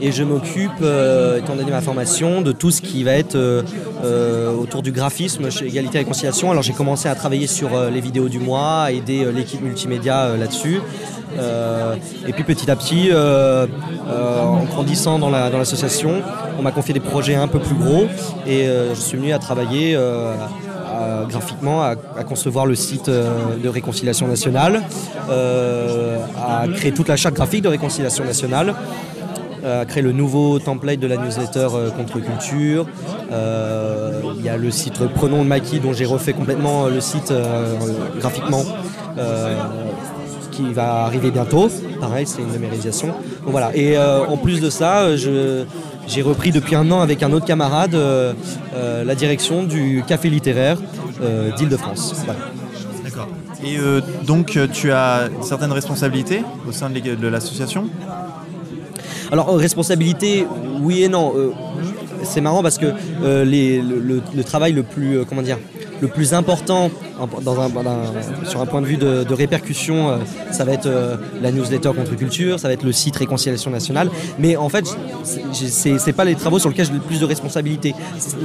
[0.00, 0.82] Et je m'occupe,
[1.38, 3.64] étant donné ma formation, de tout ce qui va être
[4.58, 6.50] autour du graphisme chez Égalité et Réconciliation.
[6.50, 10.80] Alors j'ai commencé à travailler sur les vidéos du mois, à aider l'équipe multimédia là-dessus.
[11.38, 11.96] Euh,
[12.26, 13.66] et puis petit à petit, euh,
[14.08, 16.22] euh, en grandissant dans la- dans l'association,
[16.58, 18.06] on m'a confié des projets un peu plus gros
[18.46, 19.98] et je suis venu à travailler
[21.28, 21.94] graphiquement à,
[22.24, 24.82] concevoir le site de Réconciliation Nationale,
[25.28, 28.74] à créer toute la charte graphique de Réconciliation Nationale,
[29.64, 32.86] à créer le nouveau template de la newsletter Contre Culture.
[33.30, 37.32] Il y a le site Prenons le maquis dont j'ai refait complètement le site
[38.20, 38.62] graphiquement.
[40.56, 41.68] Qui va arriver bientôt.
[42.00, 42.48] Pareil, c'est une.
[42.48, 43.70] Donc voilà.
[43.74, 45.64] Et euh, en plus de ça, euh, je-
[46.08, 48.32] j'ai repris depuis un an avec un autre camarade euh,
[48.74, 50.78] euh, la direction du café littéraire
[51.56, 52.14] d'Île-de-France.
[52.24, 52.40] Voilà.
[53.04, 53.28] D'accord.
[53.64, 53.76] Et
[54.26, 57.84] donc, tu as certaines responsabilités au sein de l'association?
[59.32, 60.46] Alors, responsabilité,
[60.82, 61.32] oui et non.
[62.22, 62.86] C'est marrant parce que
[63.44, 65.58] les- le, le- le travail le plus, comment dire,
[66.00, 66.90] le plus important
[68.46, 70.16] sur un point de vue de, répercussion, euh,
[70.50, 74.10] ça va être euh, la newsletter contre-culture, ça va être le site Réconciliation nationale.
[74.38, 74.84] Mais en fait,
[75.24, 77.94] c'est- pas les travaux sur lesquels j'ai le plus de responsabilité.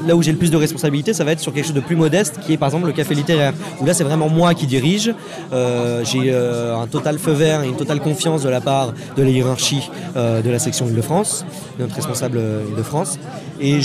[0.05, 1.95] Là où j'ai le plus de responsabilité, ça va être sur quelque chose de plus
[1.95, 3.53] modeste, qui est par exemple le café littéraire.
[3.85, 5.13] Là, c'est vraiment moi qui dirige.
[5.53, 9.29] Euh, j'ai un total feu vert et une totale confiance de la part de la
[9.29, 11.45] hiérarchie de la section Île-de-France,
[11.77, 13.19] de notre responsable Île-de-France.
[13.61, 13.79] Et,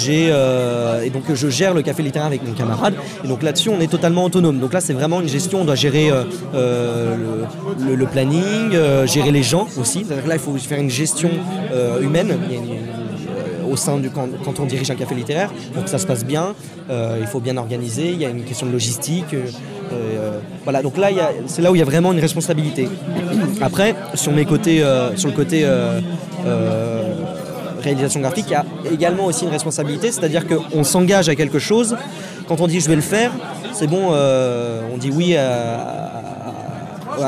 [1.10, 2.94] donc je gère le café littéraire avec mon camarade.
[3.68, 4.58] On est totalement autonome.
[4.58, 5.62] Donc là, c'est vraiment une gestion.
[5.62, 7.16] On doit gérer euh, euh,
[7.78, 10.04] le, planning, euh, gérer les gens aussi.
[10.04, 11.30] Là, il faut faire une gestion
[12.00, 12.36] humaine.
[13.70, 14.28] Au sein du quand,
[14.60, 16.54] on dirige un café littéraire, pour que ça se passe bien,
[16.88, 18.10] il faut bien organiser.
[18.10, 19.34] Il y a une question de logistique.
[20.64, 20.82] voilà.
[20.82, 21.08] Donc là,
[21.46, 22.88] c'est là où il y a vraiment une responsabilité.
[23.60, 24.84] Après, sur mes côtés,
[25.16, 25.66] sur le côté
[27.82, 31.96] réalisation graphique, il y a également aussi une responsabilité, c'est-à-dire qu'on s'engage à quelque chose.
[32.48, 33.32] Quand on dit je vais le faire,
[33.72, 36.12] c'est bon, euh, on dit oui à,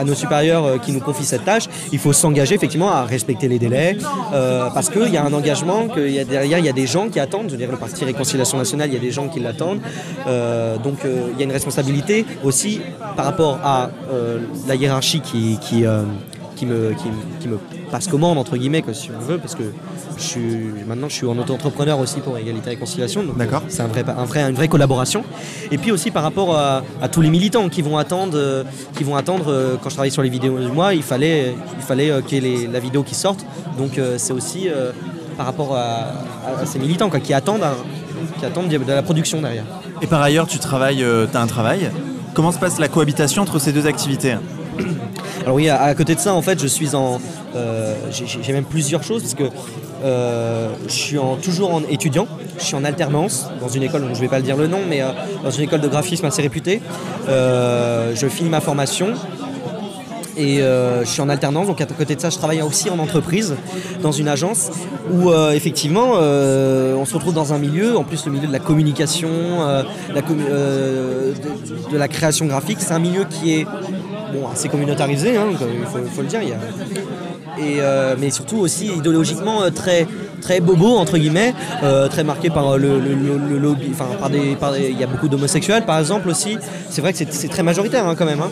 [0.05, 1.65] nos supérieurs euh, qui nous confient cette tâche.
[1.93, 3.97] Il faut s'engager effectivement à respecter les délais,
[4.33, 7.47] euh, parce qu'il y a un engagement, derrière il y a des gens qui attendent.
[7.47, 9.81] Je veux dire, le parti Réconciliation nationale, il y a des gens qui l'attendent.
[10.85, 12.81] Donc il y a une responsabilité aussi
[13.17, 13.91] par rapport à
[14.67, 15.59] la hiérarchie qui,
[16.67, 16.95] me,
[17.91, 19.73] passe commande, entre guillemets, que, si on veut, parce que
[20.19, 20.41] je suis,
[20.87, 23.25] maintenant je suis en auto-entrepreneur aussi pour Égalité et Réconciliation.
[23.37, 23.63] D'accord.
[23.65, 25.25] euh, C'est un vrai, un vrai, une vraie collaboration.
[25.71, 28.65] Et puis aussi par rapport à, à tous les militants qui vont attendre, euh,
[28.97, 31.83] qui vont attendre euh, quand je travaille sur les vidéos du mois, il fallait, il
[31.83, 33.45] fallait qu'il y ait les- la vidéo qui sorte.
[33.79, 34.69] Donc c'est aussi
[35.37, 36.13] par rapport à,
[36.67, 37.65] ces militants quoi, qui attendent,
[38.41, 39.65] qui attendent de la production derrière.
[40.03, 41.91] Et par ailleurs, tu travailles, tu as un travail.
[42.35, 44.37] Comment se passe la cohabitation entre ces deux activités?
[45.43, 47.21] Alors oui, à, à côté de ça, en fait, je suis en,
[47.57, 49.45] euh, j'ai même plusieurs choses parce que
[50.03, 52.27] euh, je suis toujours en étudiant.
[52.59, 54.81] Je suis en alternance dans une école, donc je vais pas le dire le nom,
[54.89, 55.11] mais euh,
[55.43, 56.81] dans une école de graphisme assez réputée.
[57.29, 59.09] Euh, je finis ma formation.
[60.41, 63.57] Et je suis en alternance, donc à côté de ça, je travaille aussi en entreprise,
[64.03, 64.71] dans une agence,
[65.11, 69.29] où effectivement, on se retrouve dans un milieu, en plus le milieu de la communication,
[69.29, 69.85] de,
[71.99, 73.67] la création graphique, c'est un milieu qui est
[74.53, 75.59] assez communautarisé, hein, il
[76.09, 76.39] faut, le dire.
[77.81, 80.07] Euh, mais surtout aussi idéologiquement euh, très
[80.41, 82.99] très bobo entre guillemets, euh, très marqué par le,
[83.59, 84.57] lobby, enfin par des,
[84.91, 86.57] il y a beaucoup d'homosexuels par exemple aussi.
[86.91, 88.41] C'est vrai que c'est- très majoritaire hein, quand même.
[88.41, 88.51] hein.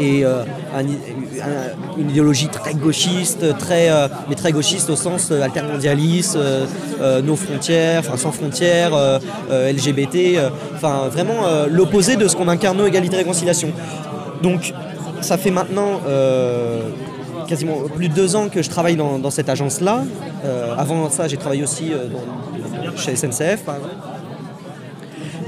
[0.00, 3.90] Et un- un- une idéologie très gauchiste, très
[4.28, 6.38] mais très gauchiste au sens altermondialiste,
[7.24, 8.92] nos frontières, enfin sans frontières,
[9.50, 10.38] LGBT,
[10.74, 13.70] enfin vraiment l'opposé de ce qu'on incarne nous égalité réconciliation.
[14.42, 14.72] Donc
[15.20, 16.00] ça fait maintenant
[17.50, 20.04] quasiment plus de deux ans que je travaille dans, cette agence-là.
[20.44, 22.06] Euh, avant ça, j'ai travaillé aussi euh,
[22.96, 23.64] chez SNCF.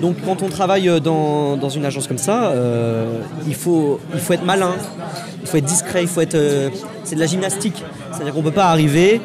[0.01, 2.53] Donc quand on travaille euh, dans, dans une agence comme ça,
[3.47, 4.75] il, faut, il faut être malin,
[5.43, 6.38] il faut être discret, il faut être...
[7.05, 7.85] c'est de la gymnastique.
[8.11, 9.21] C'est-à-dire qu'on ne peut pas arriver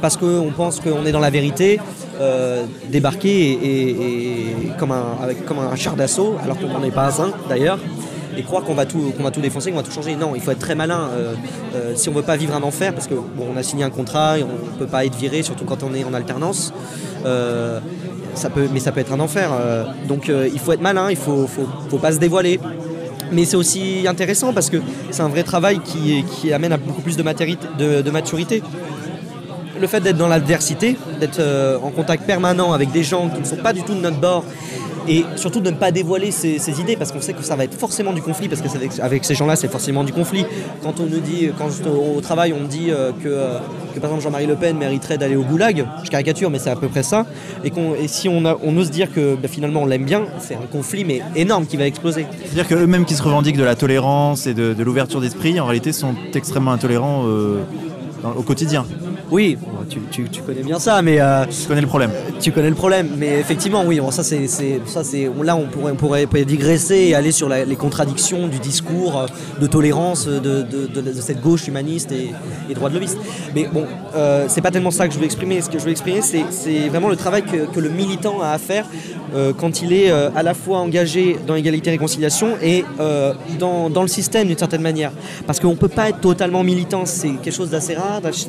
[0.00, 1.80] parce qu'on pense qu'on est dans la vérité,
[2.88, 7.32] débarquer et, comme, un, avec, comme un char d'assaut, alors qu'on n'en est pas un
[7.48, 7.80] d'ailleurs,
[8.36, 10.14] et croire qu'on va, tout, qu'on va tout défoncer, qu'on va tout changer.
[10.16, 11.08] Non, il faut être très malin.
[11.12, 11.34] euh,
[11.74, 14.38] euh, si on veut pas vivre un enfer, parce que on a signé un contrat
[14.38, 16.72] et on ne peut pas être viré, surtout quand on est en alternance.
[17.24, 17.80] euh,
[18.34, 19.50] ça peut, mais ça peut être un enfer.
[20.06, 22.60] donc il faut être malin, il faut, faut, pas se dévoiler.
[23.32, 24.76] Mais c'est aussi intéressant parce que
[25.10, 28.62] c'est un vrai travail qui, amène à beaucoup plus de, maturité.
[29.80, 31.40] Le fait d'être dans l'adversité, d'être
[31.82, 34.44] en contact permanent avec des gens qui ne sont pas du tout de notre bord,
[35.08, 37.74] et surtout de ne pas dévoiler ses, idées parce qu'on sait que ça va être
[37.74, 38.68] forcément du conflit parce que
[39.00, 40.44] avec, ces gens-là c'est forcément du conflit.
[40.82, 43.58] Quand on nous dit, quand au travail on dit euh, que, euh,
[43.94, 46.76] que par exemple Jean-Marie Le Pen mériterait d'aller au goulag, je caricature mais c'est à
[46.76, 47.26] peu près ça,
[47.64, 47.70] et,
[48.08, 48.44] si on,
[48.76, 51.86] ose dire que bah, finalement on l'aime bien, c'est un conflit mais énorme qui va
[51.86, 52.26] exploser.
[52.44, 56.14] C'est-à-dire qu'eux-mêmes qui se revendiquent de la tolérance et de, l'ouverture d'esprit, en réalité sont
[56.34, 57.62] extrêmement intolérants euh,
[58.36, 58.84] au quotidien.
[59.30, 59.58] Oui,
[59.90, 62.10] tu, tu- tu connais bien ça, mais euh, Tu connais le problème.
[62.40, 63.08] tu connais le problème.
[63.18, 67.14] Mais effectivement, oui, bon, ça c'est, ça c'est, là on pourrait, on pourrait, digresser et
[67.16, 69.26] aller sur la- les contradictions du discours euh,
[69.60, 72.30] de tolérance euh, de, de- de- de cette gauche humaniste et,
[72.70, 73.18] et droit de lobbyiste.
[73.54, 73.84] Mais bon,
[74.14, 75.60] euh, c'est pas tellement ça que je veux exprimer.
[75.60, 76.44] Ce que je veux exprimer, c'est,
[76.88, 78.86] vraiment le travail que, que le militant a à faire
[79.34, 82.84] euh, quand il est à la fois engagé dans l'égalité et réconciliation et
[83.58, 85.10] dans, dans le système d'une certaine manière.
[85.46, 88.46] Parce qu'on peut pas être totalement militant, c'est quelque chose d'assez rare, d'ach-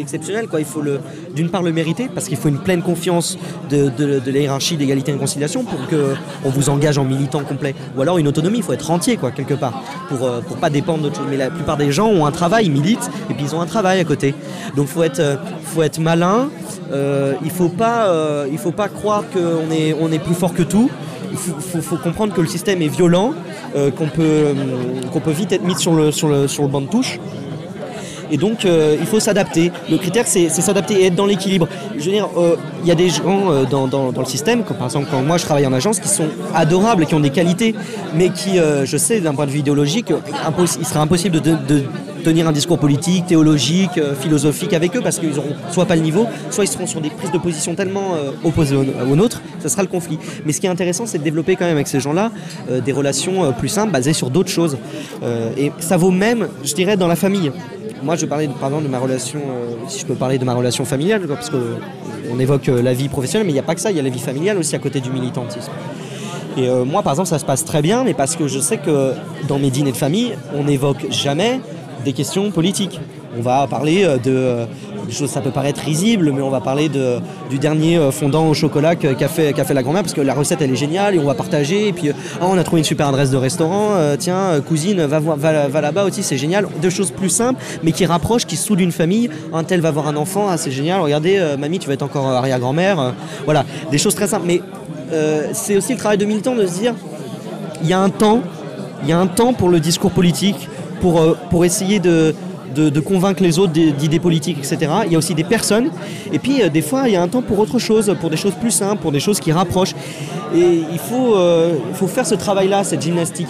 [0.00, 0.48] exceptionnel.
[0.48, 0.60] Quoi.
[0.60, 1.00] Il faut le,
[1.34, 3.38] d'une part le mériter, parce qu'il faut une pleine confiance
[3.70, 4.30] de, de- de
[4.76, 7.74] d'égalité et réconciliation pour qu'on vous engage en militant complet.
[7.96, 11.02] Ou alors une autonomie, il faut être rentier quoi, quelque part, pour ne pas dépendre
[11.02, 11.26] d'autre chose.
[11.30, 13.66] Mais la plupart des gens ont un travail, ils militent, et puis ils ont un
[13.66, 14.34] travail à côté.
[14.76, 16.48] Donc il faut être, euh, faut être malin,
[16.92, 20.54] euh, il ne faut, pas, euh, faut pas croire qu'on est, on est plus fort
[20.54, 20.90] que tout.
[21.30, 23.34] il faut, comprendre que le système est violent,
[23.76, 26.80] euh, qu'on peut, euh, peut vite être mis sur le, sur, le, sur le banc
[26.80, 27.18] de touche.
[28.30, 29.72] Et donc, euh, il faut s'adapter.
[29.90, 31.68] Le critère, c'est s'adapter et être dans l'équilibre.
[31.96, 34.86] Je veux dire, euh, il y a des gens euh, dans, le système, comme par
[34.86, 37.74] exemple quand moi je travaille en agence, qui sont adorables, qui ont des qualités,
[38.14, 40.12] mais qui, je sais, d'un point de vue idéologique,
[40.80, 41.56] il serait impossible de,
[42.24, 46.26] tenir un discours politique, théologique, philosophique avec eux, parce qu'ils n'auront soit pas le niveau,
[46.50, 49.82] soit ils seront sur des prises de position tellement opposées aux, aux nôtres, ça sera
[49.82, 50.18] le conflit.
[50.44, 52.32] Mais ce qui est intéressant, c'est de développer quand même avec ces gens-là
[52.84, 54.76] des relations plus simples, basées sur d'autres choses.
[55.56, 57.52] Et ça vaut même, je dirais, dans la famille.
[58.02, 60.54] Moi, je parlais par exemple de ma relation, euh, si je peux parler de ma
[60.54, 63.80] relation familiale, parce qu'on évoque euh, la vie professionnelle, mais il n'y a pas que
[63.80, 65.72] ça, il y a la vie familiale aussi à côté du militantisme.
[66.58, 68.78] Et euh, moi, par exemple, ça se passe très bien, mais parce que je sais
[68.78, 69.12] que
[69.46, 71.60] dans mes dîners de famille, on n'évoque jamais
[72.04, 73.00] des questions politiques.
[73.36, 74.66] On va parler euh, de, euh,
[75.08, 77.18] des choses, ça peut paraître risible, mais on va parler de,
[77.48, 80.60] du dernier euh, fondant au chocolat qu'a fait, fait la grand-mère, parce que la recette,
[80.60, 83.08] elle est géniale, et on va partager, et puis, Ah, on a trouvé une super
[83.08, 86.68] adresse de restaurant, euh, tiens, cousine, va, va, va là-bas aussi, c'est génial.
[86.82, 89.30] Deux choses plus simples, mais qui rapprochent, qui soudent une famille.
[89.52, 92.26] Un tel va voir un enfant, ah, c'est génial, regardez, mamie, tu vas être encore
[92.28, 93.14] arrière-grand-mère.
[93.46, 94.46] voilà, des choses très simples.
[94.46, 94.60] Mais
[95.52, 96.94] c'est aussi le travail de militant de se dire,
[97.82, 98.42] il y a un temps,
[99.02, 100.68] il y a un temps pour le discours politique,
[101.00, 102.34] pour, pour essayer de,
[102.78, 104.78] de, convaincre les autres d'idées politiques, etc.
[105.06, 105.90] Il y a aussi des personnes.
[106.32, 108.36] Et puis, euh, des fois, il y a un temps pour autre chose, pour des
[108.36, 109.94] choses plus simples, pour des choses qui rapprochent.
[110.54, 113.48] Et il faut, euh, faut faire ce travail-là, cette gymnastique.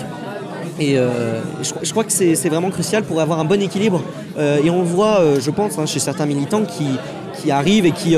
[0.80, 1.40] Et euh,
[1.82, 4.02] je, crois que c'est vraiment crucial pour avoir un bon équilibre.
[4.38, 6.86] Et on voit, je pense, hein, chez certains militants qui,
[7.34, 8.14] qui arrivent et qui,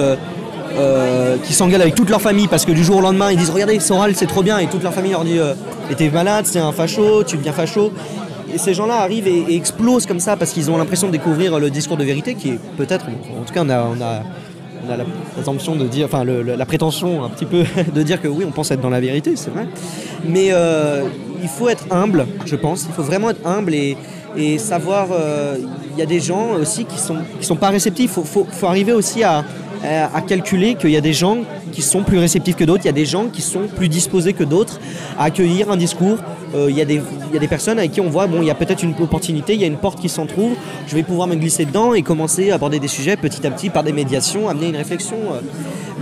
[0.76, 3.80] euh, qui avec toute leur famille parce que du jour au lendemain ils disent regardez
[3.80, 5.38] Soral c'est trop bien et toute leur famille leur dit
[5.96, 7.92] t'es malade, c'est un facho, tu deviens facho.
[8.54, 11.70] Et ces gens-là arrivent et, explosent comme ça parce qu'ils ont l'impression de découvrir le
[11.70, 15.86] discours de vérité qui est peut-être, en tout cas on a, on la présomption de
[15.86, 18.90] dire, enfin la prétention un petit peu de dire que oui on pense être dans
[18.90, 19.66] la vérité, c'est vrai.
[20.24, 21.04] Mais euh,
[21.42, 22.86] il faut être humble, je pense.
[22.88, 23.96] Il faut vraiment être humble et,
[24.58, 25.08] savoir.
[25.12, 25.56] euh,
[25.94, 28.16] Il y a des gens aussi qui sont qui sont pas réceptifs.
[28.16, 29.44] Il faut arriver aussi à,
[29.84, 31.38] à- à calculer qu'il y a des gens
[31.72, 32.84] qui sont plus réceptifs que d'autres.
[32.84, 34.80] Il y a des gens qui sont plus disposés que d'autres
[35.18, 36.18] à accueillir un discours.
[36.54, 38.82] Euh, il, y a des, personnes avec qui on voit, bon, il y a peut-être
[38.82, 40.56] une opportunité, il y a une porte qui s'entrouvre,
[40.88, 43.70] je vais pouvoir me glisser dedans et commencer à aborder des sujets petit à petit
[43.70, 45.16] par des médiations, amener une réflexion.
[45.32, 45.40] euh.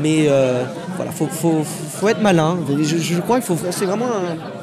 [0.01, 0.65] Mais euh,
[0.97, 2.57] voilà, faut, faut, être malin.
[2.83, 4.07] Je, crois qu'il faut, c'est vraiment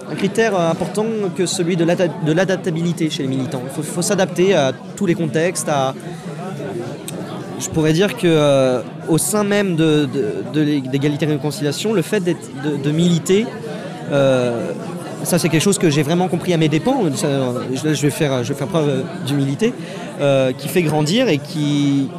[0.09, 1.83] un, critère euh, important que celui de
[2.33, 3.61] l'adaptabilité chez les militants.
[3.65, 5.93] Il faut, faut s'adapter à tous les contextes, à,
[7.59, 11.93] je pourrais dire que euh, au sein même de, de, de l'é- d'égalité et réconciliation,
[11.93, 13.45] le fait de, militer,
[14.11, 14.71] euh,
[15.23, 16.97] ça c'est quelque chose que j'ai vraiment compris à mes dépens.
[17.13, 19.73] Je, vais faire, je vais faire preuve d'humilité,
[20.21, 22.09] euh, qui fait grandir et qui,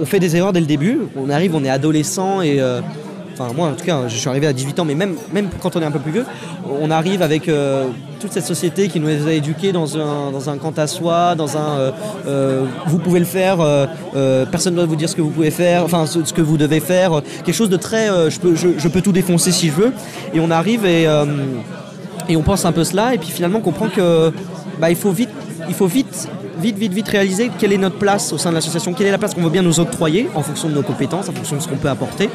[0.00, 1.00] on fait des erreurs dès le début.
[1.16, 2.60] On arrive, on est adolescent et
[3.40, 5.74] Enfin, moi, en tout cas, je suis arrivé à 18 ans, mais même, même quand
[5.74, 6.26] on est un peu plus vieux,
[6.78, 7.86] on arrive avec euh,
[8.20, 11.56] toute cette société qui nous a éduqués dans un, dans un quant à soi, dans
[11.56, 11.90] un euh,
[12.26, 13.58] euh, vous pouvez le faire,
[14.50, 16.80] personne ne doit vous dire ce que vous pouvez faire, enfin ce, que vous devez
[16.80, 19.92] faire, quelque chose de très je, peux, je, peux tout défoncer si je veux.
[20.34, 21.04] Et on arrive et,
[22.28, 24.32] et on pense un peu cela, et puis finalement on comprend que
[24.78, 25.30] bah, il faut vite,
[25.66, 26.28] il faut vite
[26.60, 29.18] vite, vite, vite réaliser quelle est notre place au sein de l'association, quelle est la
[29.18, 31.68] place qu'on veut bien nous octroyer en fonction de nos compétences, en fonction de ce
[31.68, 32.28] qu'on peut apporter,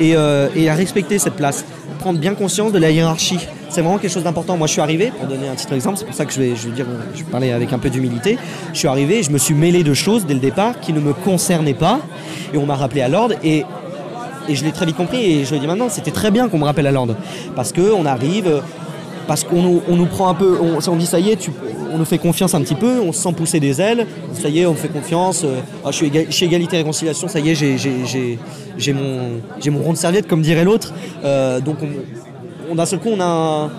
[0.00, 1.64] et, euh, et à respecter cette place,
[1.98, 3.38] prendre bien conscience de la hiérarchie.
[3.68, 4.56] C'est vraiment quelque chose d'important.
[4.56, 6.56] Moi, je suis arrivé, pour donner un petit exemple, c'est pour ça que je vais,
[6.56, 8.36] je vais dire, je parler avec un peu d'humilité.
[8.72, 11.12] Je suis arrivé, je me suis mêlé de choses dès le départ qui ne me
[11.12, 12.00] concernaient pas,
[12.52, 13.64] et on m'a rappelé à l'ordre, et
[14.48, 16.58] et je l'ai très vite compris et je le dis maintenant, c'était très bien qu'on
[16.58, 17.14] me rappelle à l'ordre.
[17.54, 18.62] Parce qu'on arrive,
[19.30, 21.48] parce qu'on nous, prend un peu, on, dit ça y est,
[21.92, 24.58] on nous fait confiance un petit peu, on se sent pousser des ailes, ça y
[24.58, 28.92] est, on fait confiance, euh, ah, je suis Égalité et Réconciliation, ça y est, j'ai-
[28.92, 30.92] mon, rond de serviette, comme dirait l'autre.
[31.22, 31.76] Euh, donc
[32.68, 33.70] on, d'un seul coup, on, a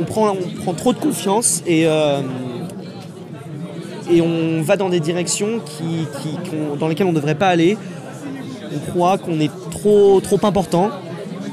[0.00, 0.34] on, prend,
[0.76, 2.20] trop de confiance et, euh,
[4.10, 5.60] on va dans des directions
[6.80, 7.78] dans lesquelles on ne devrait pas aller
[8.74, 10.90] on croit qu'on est trop, trop important.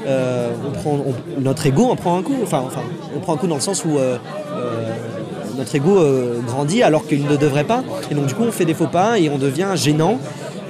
[0.06, 1.04] Euh, on prend,
[1.40, 2.36] notre ego en prend un coup.
[2.42, 2.82] Enfin, enfin,
[3.16, 4.18] on prend un coup dans le sens où euh,
[4.56, 4.90] euh,
[5.56, 6.00] notre ego
[6.46, 7.82] grandit alors qu'il ne devrait pas.
[8.10, 10.18] Et donc du coup, on fait des faux pas et on devient gênant.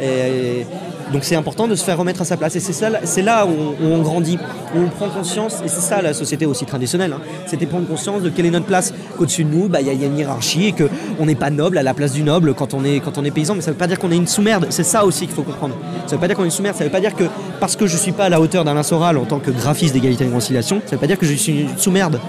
[0.01, 0.67] Et,
[1.13, 2.55] donc c'est important de se faire remettre à sa place.
[2.57, 3.51] Et c'est ça, c'est là où
[3.85, 4.39] on, grandit,
[4.75, 5.57] où on prend conscience.
[5.65, 7.13] Et c'est ça la société aussi traditionnelle.
[7.15, 7.21] hein.
[7.47, 8.93] C'était prendre conscience de quelle est notre place.
[9.17, 11.35] Qu'au-dessus de nous, bah, il y, a- il y a une hiérarchie et qu'on n'est
[11.35, 13.55] pas noble à la place du noble quand on est, quand on est paysan.
[13.55, 14.67] Mais ça ne veut pas dire qu'on est une sous-merde.
[14.71, 15.75] C'est ça aussi qu'il faut comprendre.
[16.07, 16.77] Ça ne veut pas dire qu'on est une sous-merde.
[16.77, 17.25] Ça ne veut pas dire que
[17.61, 19.95] parce que je ne suis pas à la hauteur d'Alain Soral en tant que graphiste
[19.95, 22.21] d'égalité et de réconciliation, ça ne veut pas dire que je suis une sous-merde.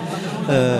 [0.49, 0.79] Euh,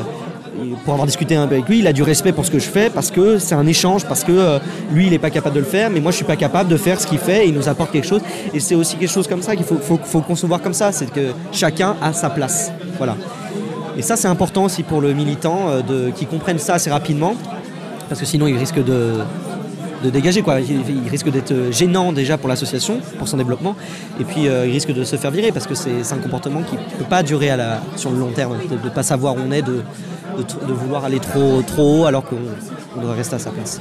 [0.84, 2.68] pour avoir discuté un peu avec lui, il a du respect pour ce que je
[2.68, 4.60] fais parce que c'est un échange, parce que euh,
[4.92, 6.78] lui il n'est pas capable de le faire, mais moi je suis pas capable de
[6.78, 8.22] faire ce qu'il fait et il nous apporte quelque chose.
[8.54, 11.96] Et c'est aussi quelque chose comme ça qu'il faut, concevoir comme ça, c'est que chacun
[12.02, 12.72] a sa place.
[12.98, 13.16] Voilà.
[13.98, 17.36] Et ça, c'est important aussi pour le militant euh, de, qui comprenne ça assez rapidement,
[18.08, 19.16] parce que sinon, il risque de,
[20.04, 20.42] de dégager.
[20.42, 20.60] Quoi.
[20.62, 23.76] Il, il risque d'être gênant déjà pour l'association, pour son développement,
[24.20, 26.76] et puis euh, il risque de se faire virer, parce que c'est un comportement qui
[26.76, 29.40] ne peut pas durer à la, sur le long terme, de ne pas savoir où
[29.48, 29.82] on est, de,
[30.38, 32.38] de, vouloir aller trop, trop haut alors qu'on
[32.98, 33.80] on devrait rester à sa place.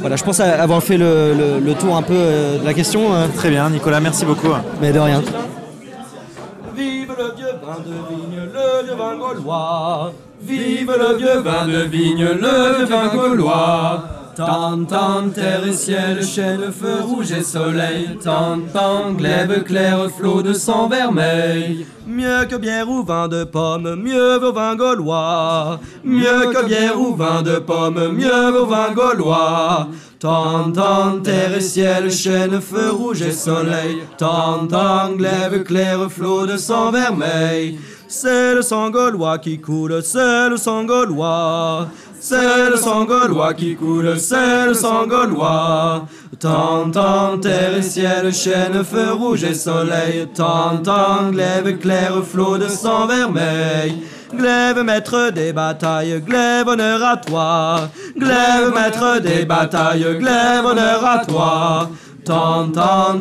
[0.00, 3.12] Voilà, je pense avoir fait le, le- le tour un peu euh, de la question,
[3.14, 4.48] euh, Très bien, Nicolas, merci beaucoup.
[4.80, 5.22] mais de rien.
[6.76, 10.12] Vive le vieux vin de vigne, le vieux vin gaulois.
[10.42, 14.04] Vive le vieux vin de vigne, le vieux vin gaulois.
[14.36, 18.18] Tant, terre et ciel, chêne, feu rouge et soleil.
[18.22, 21.86] Tant, tant, glaive clair, flot de sang vermeil.
[22.06, 25.80] Mieux que bière ou vin de pomme, mieux vaut vin gaulois.
[26.04, 29.88] Mieux que bière ou vin de pomme, mieux vaut vin gaulois.
[30.18, 30.70] Tant,
[31.22, 34.02] terre et ciel, chêne, feu rouge et soleil.
[34.18, 37.78] Tant, tant, glaive clair, flot de sang vermeil.
[38.08, 41.86] C'est le sang gaulois qui coule, c'est le sang gaulois.
[42.22, 46.04] C'est le sang gaulois qui coule, c'est le sang gaulois.
[46.38, 50.28] Tant, tant, terre et ciel, chêne, feu rouge et soleil.
[50.34, 54.02] Tant, tant, glaive clair, flot de sang vermeil.
[54.34, 57.88] Glaive maître des batailles, glaive honneur à toi.
[58.18, 61.90] Glaive maître des batailles, glaive honneur à toi.
[62.26, 62.68] Tant,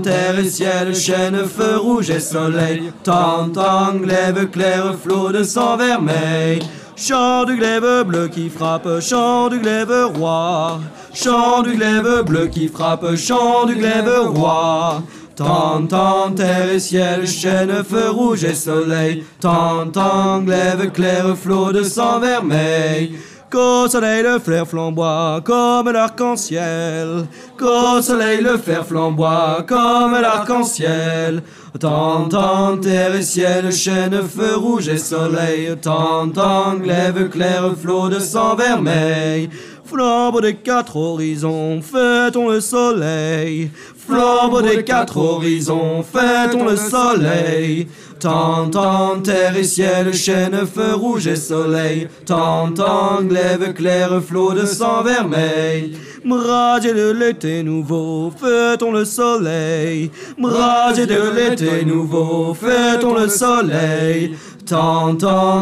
[0.04, 2.92] terre et ciel, chêne, feu rouge et soleil.
[3.04, 6.60] Tant, tant, glaive clair, flot de sang vermeil.
[7.00, 10.82] Chant du glaive bleu qui frappe, chant du glaive roi.
[11.14, 15.02] Chant du glaive bleu qui frappe, chant du glaive roi.
[15.34, 19.24] Tant, tant, terre et ciel, chêne, feu rouge et soleil.
[19.40, 23.18] Tant, tant, glaive clair, flot de sang vermeil.
[23.50, 27.26] Qu'au soleil le flair flamboie comme l'arc-en-ciel.
[27.58, 31.42] Qu'au soleil le fer flamboie comme l'arc-en-ciel.
[31.78, 35.76] Tant, tant, terre et ciel, chêne, feu rouge et soleil.
[35.80, 39.50] Tant, tant, glaive clair, flot de sang vermeil.
[39.86, 43.70] Flambeau des quatre horizons, fêtons le soleil.
[43.96, 47.88] Flambeau des quatre horizons, fêtons le soleil.
[48.20, 52.08] Tant, tant, terre et ciel, chêne, feu rouge et soleil.
[52.26, 55.96] Tant, tant, glaive clair, flot de sang vermeil.
[56.26, 60.12] Brasier de l'été nouveau, fêtons le soleil.
[60.38, 64.36] Brasier de l'été nouveau, fêtons le soleil.
[64.66, 65.16] Tant,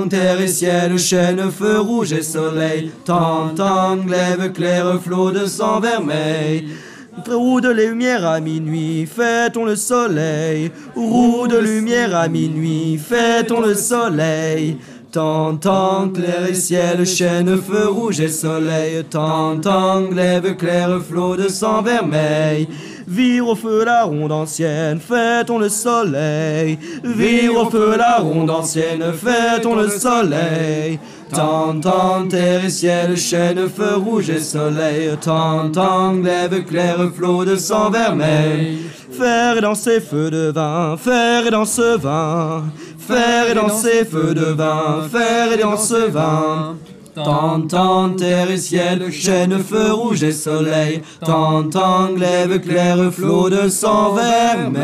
[0.09, 2.91] terre et ciel, chêne, feu rouge et soleil.
[3.05, 6.67] Tant, tant, glaive clair, flot de sang vermeil.
[7.25, 10.71] Roue de lumière à minuit, fêtons le soleil.
[10.95, 14.77] Roue de lumière à minuit, fêtons le soleil.
[15.11, 19.03] Tant, tant, clair et ciel, chêne, feu rouge et soleil.
[19.09, 22.67] Tant, tant, glaive clair, flot de sang vermeil.
[23.07, 26.77] Vire au feu la ronde ancienne, fêtons le soleil.
[27.05, 30.99] Vire au feu la ronde ancienne, fêtons le soleil.
[31.33, 35.09] Tant, tant, terre et ciel, chêne, feu rouge et soleil.
[35.21, 38.79] Tant, tant, glaive clair, flot de sang vermeil.
[39.09, 42.65] Faire dans ces feux de vin, faire dans ce vin.
[43.07, 46.75] Faire et dans ces feux de vin, faire et dans ce vin.
[47.15, 51.01] Tant, tant, terre et ciel, chêne, feu rouge et soleil.
[51.25, 54.75] Tant, tant, glaive clair, flot de sang vermeil.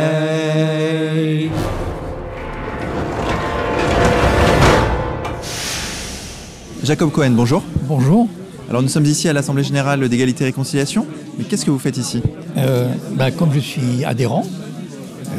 [6.81, 7.61] Jacob Cohen, bonjour.
[7.89, 8.29] Bonjour.
[8.69, 11.05] Alors nous sommes ici à l'Assemblée Générale d'égalité et réconciliation.
[11.37, 12.23] Mais qu'est-ce que vous faites ici?
[12.55, 14.45] Euh, ben, comme je suis adhérent,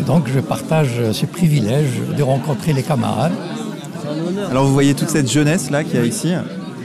[0.07, 3.33] donc je partage ce privilège de rencontrer les camarades.
[4.51, 6.33] Alors vous voyez toute cette jeunesse là qu'il y a ici.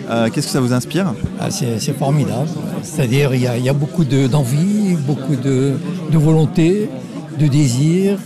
[0.10, 1.14] Euh, qu'est-ce que ça vous inspire?
[1.40, 2.48] Ah, c'est formidable.
[2.84, 5.74] C'est-à-dire il y, a- il y a beaucoup de- d'envie, beaucoup de,
[6.12, 6.90] de volonté,
[7.40, 8.18] de désir.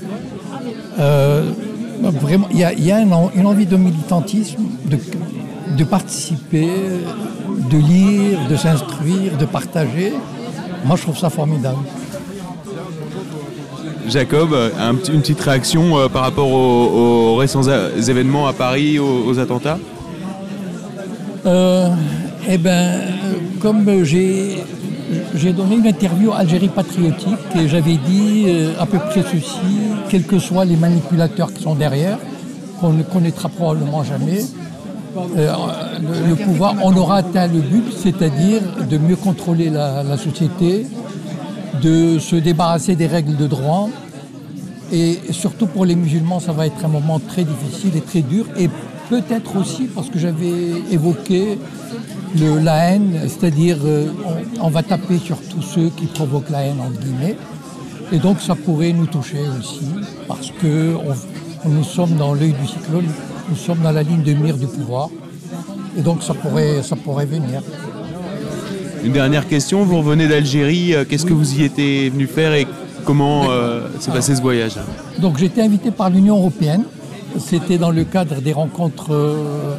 [1.00, 1.44] Euh,
[2.22, 4.98] vraiment, il y a, il y a une, en- une envie de militantisme, de,
[5.78, 6.70] de participer,
[7.70, 10.14] de lire, de s'instruire, de partager.
[10.86, 11.80] Moi, je trouve ça formidable.
[14.08, 14.70] Jacob, euh,
[15.10, 19.80] une petite réaction euh, par rapport aux, récents événements à Paris, aux, attentats
[21.46, 21.90] Euh,
[22.48, 23.02] eh bien,
[23.60, 28.46] comme j'ai donné une interview à Algérie Patriotique et j'avais dit
[28.80, 29.76] à peu près ceci,
[30.10, 32.18] quels que soient les manipulateurs qui sont derrière,
[32.80, 34.42] qu'on ne connaîtra probablement jamais,
[35.36, 40.86] le, pouvoir, on aura atteint le but, c'est-à-dire de mieux contrôler la société,
[41.84, 43.90] de se débarrasser des règles de droit.
[44.92, 48.46] Et surtout pour les musulmans, ça va être un moment très difficile et très dur.
[48.58, 48.70] Et
[49.10, 51.58] peut-être aussi, parce que j'avais évoqué
[52.36, 54.08] la haine, c'est-à-dire euh,
[54.62, 57.38] on, va taper sur tous ceux qui provoquent la haine, entre guillemets.
[58.12, 59.86] Et donc ça pourrait nous toucher aussi,
[60.28, 60.96] parce que
[61.66, 63.06] nous sommes dans l'œil du cyclone.
[63.50, 65.10] nous sommes dans la ligne de mire du pouvoir.
[65.98, 67.62] Et donc ça pourrait, ça pourrait venir.
[69.04, 72.66] Une dernière question, vous revenez d'Algérie, euh, qu'est-ce que vous y étiez venu faire et
[73.06, 74.76] comment euh, s'est passé ce voyage
[75.20, 76.84] Donc j'ai été invité par l'Union européenne.
[77.38, 79.76] C'était dans le cadre des rencontres euh,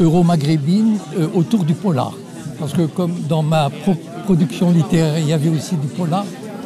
[0.00, 2.12] euro-maghrébines euh, autour du polar.
[2.58, 6.24] Parce que comme dans ma pro- production littéraire, il y avait aussi du polar.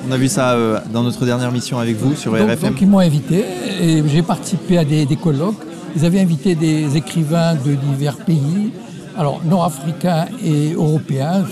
[0.08, 2.70] On a vu ça euh, dans notre dernière mission avec vous sur Donc, RFM.
[2.70, 3.44] donc, ils m'ont invité
[3.82, 5.60] et j'ai participé à des, des colloques.
[5.94, 8.72] Ils avaient invité des écrivains de divers pays,
[9.16, 11.44] alors nord-africains et européens,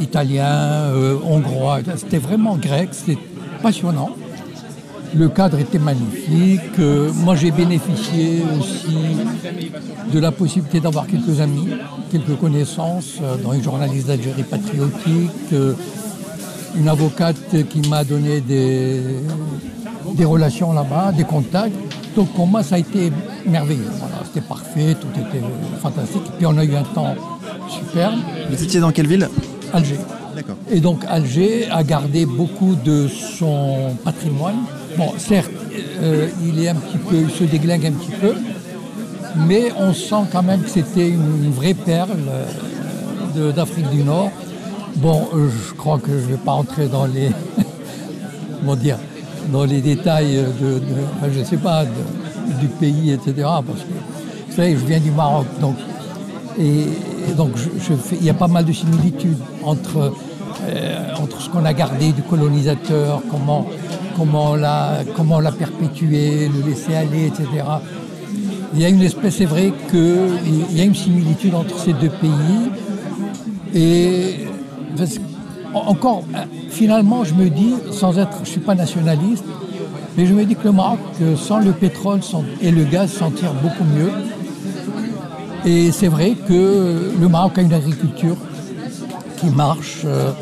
[0.00, 1.80] italiens, euh, hongrois.
[1.96, 3.18] C'était vraiment grec, c'était
[3.62, 4.10] passionnant.
[5.14, 6.78] Le cadre était magnifique.
[6.78, 8.96] Euh, moi, j'ai bénéficié aussi
[10.12, 11.68] de la possibilité d'avoir quelques amis,
[12.10, 15.54] quelques connaissances euh, dans les journalistes d'Algérie patriotique,
[16.76, 21.72] une avocate qui m'a donné des relations là-bas, des contacts.
[22.18, 23.12] Donc pour moi, ça a été
[23.46, 23.92] merveilleux.
[24.00, 25.40] Voilà, c'était parfait, tout était
[25.80, 26.22] fantastique.
[26.26, 27.14] Et puis on a eu un temps
[27.68, 28.16] superbe.
[28.50, 29.28] Vous étiez dans quelle ville
[29.72, 30.00] Alger.
[30.34, 30.56] D'accord.
[30.68, 34.56] Et donc Alger a gardé beaucoup de son patrimoine.
[34.96, 35.52] Bon, certes,
[36.02, 38.34] euh, il est un petit peu, il se déglingue un petit peu,
[39.46, 42.18] mais on sent quand même que c'était une, vraie perle
[43.36, 44.32] euh, d'Afrique du Nord.
[44.96, 47.30] Bon, euh, je crois que je ne vais pas entrer dans les,
[48.60, 48.98] comment dire,
[49.52, 51.84] dans les détails de, de- je sais pas,
[52.60, 53.32] du pays, etc.
[53.36, 53.94] Parce que
[54.48, 55.76] vous savez, je viens du Maroc, donc
[56.58, 56.86] et,
[57.36, 57.50] donc
[58.12, 60.12] il y a pas mal de similitudes entre,
[60.68, 63.66] euh, entre ce qu'on a gardé du colonisateur, comment,
[64.16, 67.46] comment l'a comment l'a perpétué, le laisser aller, etc.
[68.74, 72.10] Il y a une espèce, c'est vrai qu'il y a une similitude entre ces deux
[72.10, 72.70] pays.
[73.74, 74.46] Et
[74.96, 75.18] parce
[75.86, 76.38] encore, euh,
[76.70, 79.44] finalement, je me dis, sans être, je suis pas nationaliste,
[80.16, 80.98] mais je me dis que le Maroc,
[81.36, 82.20] sans le pétrole
[82.60, 84.10] et le gaz, s'en tire beaucoup mieux.
[85.64, 88.36] Et c'est vrai que le Maroc a une agriculture
[89.38, 90.02] qui marche.
[90.04, 90.32] euh,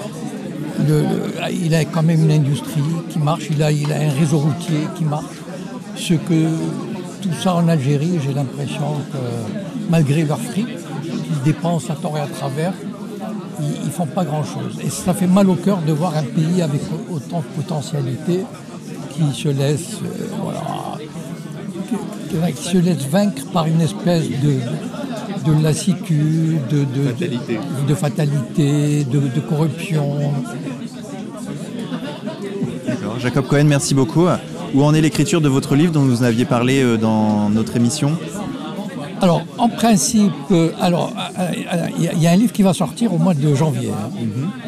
[1.50, 3.48] il a quand même une industrie qui marche.
[3.50, 5.36] Il a, il a un réseau routier qui marche.
[5.96, 6.48] Ce que
[7.22, 9.18] tout ça en Algérie, j'ai l'impression que
[9.90, 10.66] malgré leur fric,
[11.02, 12.72] qu'ils dépensent à tort et à travers,
[13.60, 14.78] ils, ne font pas grand-chose.
[14.84, 16.80] Et ça fait mal au cœur de voir un pays avec
[17.10, 18.40] autant de potentialité
[19.10, 20.62] qui se laisse, euh, voilà,
[22.48, 27.58] qui- qui se laisse vaincre par une espèce de, de lassitude, de, de, Fatalité.
[27.82, 30.18] de, de fatalité, de, de corruption.
[32.86, 33.18] D'accord.
[33.18, 34.26] Jacob Cohen, merci beaucoup.
[34.74, 38.12] Où en est l'écriture de votre livre dont vous aviez parlé euh, dans notre émission?
[39.22, 42.52] Alors, en principe, euh, alors, euh, euh, il y, a- il y a un livre
[42.52, 44.10] qui va sortir au mois de janvier, hein.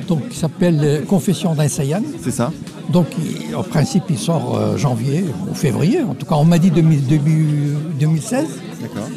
[0.09, 2.01] donc qui s'appelle Confession d'un Saiyan.
[2.23, 2.51] C'est ça
[2.91, 6.01] Donc, il- en principe, il sort euh, janvier ou février.
[6.03, 8.47] En tout cas, on m'a dit début 2016.
[8.81, 9.09] D'accord.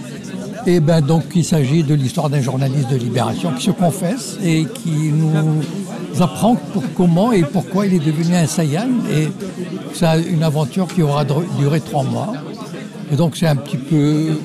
[0.67, 4.65] Et ben donc, il s'agit de l'histoire d'un journaliste de Libération qui se confesse et
[4.65, 5.63] qui nous
[6.21, 8.89] apprend pour comment et pourquoi il est devenu un Saiyan.
[9.11, 9.29] Et
[9.93, 11.23] c'est une aventure qui aura
[11.57, 12.33] duré trois mois.
[13.11, 14.37] Et donc, c'est un petit peu.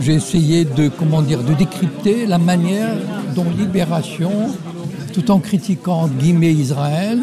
[0.00, 2.94] J'ai essayé de, comment dire, de décrypter la manière
[3.34, 4.30] dont Libération,
[5.12, 7.20] tout en critiquant guillemets Israël,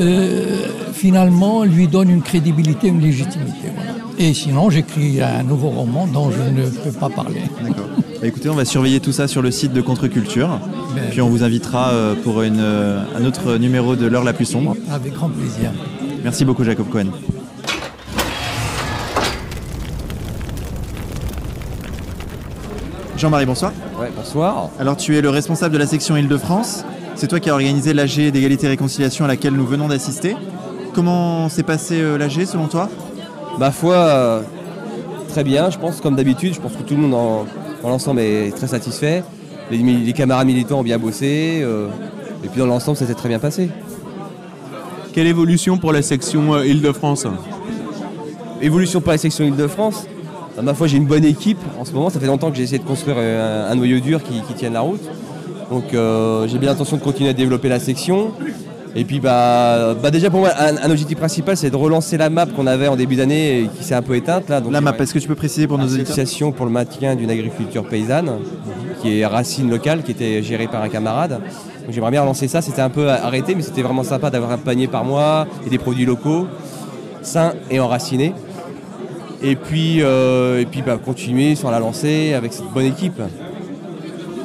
[0.00, 0.56] euh,
[0.92, 3.68] finalement lui donne une crédibilité, une légitimité.
[3.74, 3.92] voilà.
[4.18, 7.42] Et sinon, j'écris un nouveau roman dont je ne peux pas parler.
[7.62, 7.86] D'accord.
[8.20, 10.60] Bah, écoutez, on va surveiller tout ça sur le site de Contre-Culture.
[10.94, 14.32] Ben, Puis on vous invitera euh, pour une, euh, un autre numéro de L'heure la
[14.32, 14.76] plus sombre.
[14.90, 15.72] Avec grand plaisir.
[16.22, 17.06] Merci beaucoup, Jacob Cohen.
[23.22, 23.70] Jean-Marie, bonsoir.
[24.00, 24.70] Ouais, bonsoir.
[24.80, 26.84] Alors, tu es le responsable de la section Île-de-France.
[27.14, 30.34] C'est toi qui as organisé l'AG d'égalité et réconciliation à laquelle nous venons d'assister.
[30.92, 32.90] Comment s'est passé euh, l'AG selon toi?
[33.60, 34.40] Ma foi, euh,
[35.28, 36.52] très bien, je pense, comme d'habitude.
[36.52, 37.46] Je pense que tout le monde en,
[37.84, 39.22] dans l'ensemble est très satisfait.
[39.70, 41.60] Les, camarades militants ont bien bossé.
[41.62, 41.86] euh,
[42.42, 43.70] et puis dans l'ensemble, ça s'est très bien passé.
[45.12, 47.28] Quelle évolution pour la section euh, Île-de-France?
[48.60, 50.08] Évolution pour la section Île-de-France?
[50.58, 51.58] À ma foi, j'ai une bonne équipe.
[51.78, 54.00] En ce moment, ça fait longtemps que j'ai essayé de construire euh, un, un noyau
[54.00, 55.00] dur qui, qui tienne la route.
[55.70, 58.32] Donc euh, j'ai bien l'intention de continuer à développer la section.
[58.94, 62.28] Et puis bah, bah déjà pour moi, un, un objectif principal, c'est de relancer la
[62.28, 64.50] map qu'on avait en début d'année et qui s'est un peu éteinte.
[64.50, 64.60] Là.
[64.60, 67.14] Donc, La map, est-ce que tu peux préciser pour nos auditeurs Association pour le maintien
[67.14, 68.32] d'une agriculture paysanne,
[69.00, 71.40] qui est racine locale, qui était gérée par un camarade.
[71.84, 72.60] Donc j'aimerais bien relancer ça.
[72.60, 75.78] C'était un peu arrêté, mais c'était vraiment sympa d'avoir un panier par mois et des
[75.78, 76.46] produits locaux,
[77.22, 78.34] sains et enracinés.
[79.42, 83.20] Et puis, euh, et puis bah, continuer sur la lancée avec cette bonne équipe.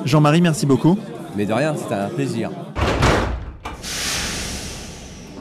[0.05, 0.97] Jean-Marie, merci beaucoup.
[1.35, 2.49] Mais de rien, c'était un plaisir.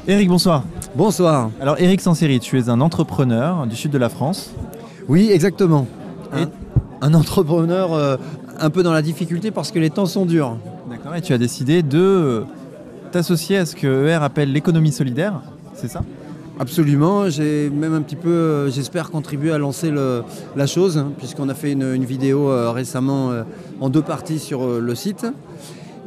[0.06, 0.64] Eric, bonsoir.
[0.94, 1.50] Bonsoir.
[1.60, 4.52] Alors, Eric Sanseri, tu es un entrepreneur du sud de la France.
[5.08, 5.86] Oui, exactement.
[6.32, 6.48] un,
[7.00, 8.16] un entrepreneur euh,
[8.58, 10.58] un peu dans la difficulté parce que les temps sont durs.
[10.90, 12.44] D'accord, et tu as décidé de euh,
[13.10, 15.40] t'associer à ce que ER appelle l'économie solidaire,
[15.74, 16.02] c'est ça?
[16.58, 21.50] Absolument, j'ai même un petit peu, euh, j'espère, contribué à lancer la chose, hein, puisqu'on
[21.50, 23.42] a fait une, vidéo euh, récemment euh,
[23.80, 25.26] en deux parties sur le site.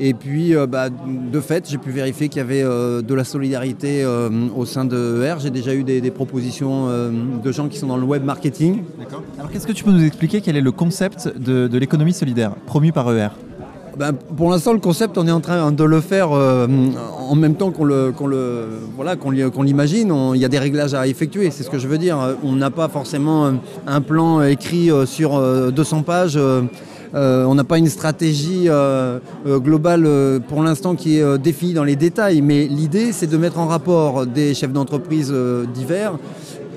[0.02, 4.06] Et puis, bah, de fait, j'ai pu vérifier qu'il y avait de la solidarité
[4.56, 5.36] au sein de ER.
[5.40, 8.84] J'ai déjà eu des, propositions de gens qui sont dans le web marketing.
[8.98, 9.24] D'accord.
[9.38, 10.40] Alors qu'est-ce que tu peux nous expliquer?
[10.40, 13.28] Quel est le concept de, de l'économie solidaire promu par ER
[13.98, 16.68] Ben, pour l'instant, le concept, on est en train de le faire euh,
[17.30, 18.14] en même temps qu'on le,
[18.96, 19.16] voilà,
[19.62, 20.14] l'imagine.
[20.34, 22.18] Il y a des réglages à effectuer, c'est ce que je veux dire.
[22.44, 23.52] On n'a pas forcément euh,
[23.88, 26.40] un plan écrit euh, sur euh, 200 pages.
[27.14, 28.68] on n'a pas une stratégie
[29.46, 30.08] globale
[30.48, 34.28] pour l'instant qui est définie dans les détails, mais l'idée c'est de mettre en rapport
[34.28, 35.34] des chefs d'entreprise
[35.74, 36.14] divers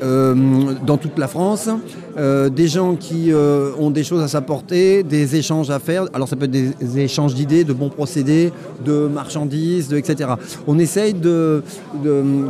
[0.03, 1.69] dans toute la France,
[2.17, 6.05] euh, des gens qui euh, ont des choses à s'apporter, des échanges à faire.
[6.13, 8.53] Alors ça peut être des, échanges d'idées, de bons procédés,
[8.85, 10.31] de marchandises, de, etc.
[10.67, 11.63] On essaye de,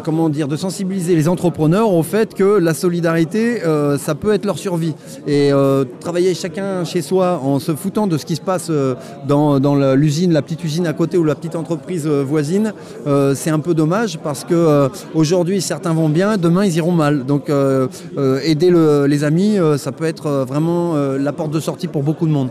[0.03, 4.44] comment dire, de sensibiliser les entrepreneurs au fait que la solidarité, euh, ça peut être
[4.44, 4.94] leur survie.
[5.26, 8.94] Et euh, travailler chacun chez soi en se foutant de ce qui se passe euh,
[9.26, 12.72] dans, dans l'usine, la petite usine à côté ou la petite entreprise euh, voisine,
[13.07, 16.92] euh, c'est un peu dommage parce que euh, aujourd'hui certains vont bien, demain ils iront
[16.92, 17.24] mal.
[17.24, 17.88] Donc euh,
[18.18, 22.03] euh, aider le- les amis, euh, ça peut être vraiment la porte de sortie pour
[22.03, 22.49] beaucoup de monde.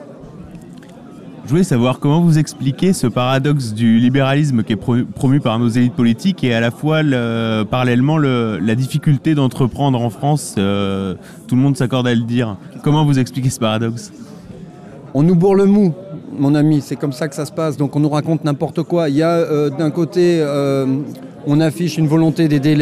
[1.45, 5.57] Je voulais savoir comment vous expliquez ce paradoxe du libéralisme qui est pro- promu par
[5.59, 10.55] nos élites politiques et à la fois le- parallèlement le- la difficulté d'entreprendre en France.
[10.57, 11.15] euh,
[11.47, 12.55] tout le monde s'accorde à le dire.
[12.83, 14.13] Comment vous expliquez ce paradoxe?
[15.13, 15.93] On nous bourre le mou,
[16.37, 17.75] mon ami, c'est comme ça que ça se passe.
[17.75, 19.09] Donc on nous raconte n'importe quoi.
[19.09, 20.85] Il y a euh, d'un côté, euh,
[21.47, 22.75] on affiche une volonté d'aider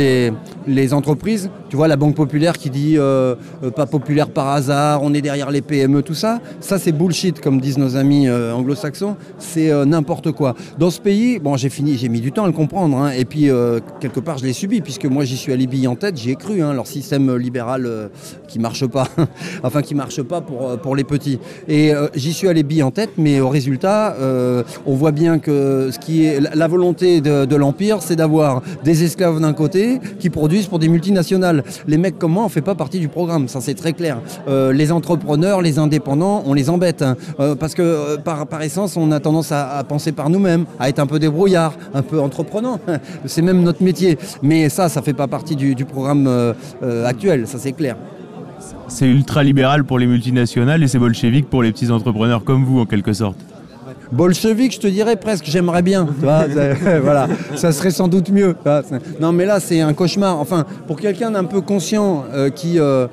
[0.67, 1.49] les, entreprises.
[1.69, 5.21] Tu vois, la Banque Populaire qui dit euh, euh, pas populaire par hasard, on est
[5.21, 6.39] derrière les PME, tout ça.
[6.61, 9.15] Ça, c'est bullshit, comme disent nos amis euh, anglo-saxons.
[9.37, 10.55] C'est n'importe quoi.
[10.79, 12.97] Dans ce pays, bon, j'ai fini, j'ai mis du temps à le comprendre.
[12.97, 13.11] hein.
[13.11, 13.49] et puis,
[13.99, 16.35] quelque part, je l'ai subi, puisque moi, j'y suis allé bille en tête, j'y ai
[16.35, 16.61] cru.
[16.61, 18.09] hein, leur système libéral
[18.47, 19.07] qui marche pas,
[19.63, 21.39] enfin, qui marche pas pour, les petits.
[21.67, 24.15] Et j'y suis allé bille en tête, mais au résultat,
[24.85, 28.48] on voit bien que ce qui est la- volonté de l'Empire, c'est d'avoir
[28.83, 31.63] des esclaves d'un côté qui produisent pour des multinationales.
[31.87, 34.19] Les mecs comme moi, on fait pas partie du programme, ça c'est très clair.
[34.47, 37.01] Euh, les entrepreneurs, les indépendants, on les embête.
[37.01, 37.15] hein.
[37.39, 40.99] Euh, parce que euh, par, essence, on a tendance à, penser par nous-mêmes, à être
[40.99, 42.79] un peu débrouillard, un peu entreprenant.
[43.25, 44.17] c'est même notre métier.
[44.41, 46.29] Mais ça, ça fait pas partie du, programme
[47.05, 47.95] actuel, ça c'est clair.
[48.87, 52.85] C'est ultra-libéral pour les multinationales et c'est bolchevique pour les petits entrepreneurs comme vous en
[52.85, 53.37] quelque sorte.
[54.11, 56.05] Bolchevique, je te dirais presque, j'aimerais bien.
[56.19, 58.55] tu vois, c'est- voilà, ça serait sans doute mieux.
[59.19, 60.39] Non, mais là, c'est un cauchemar.
[60.39, 63.07] Enfin, pour quelqu'un d'un peu conscient euh, qui, euh,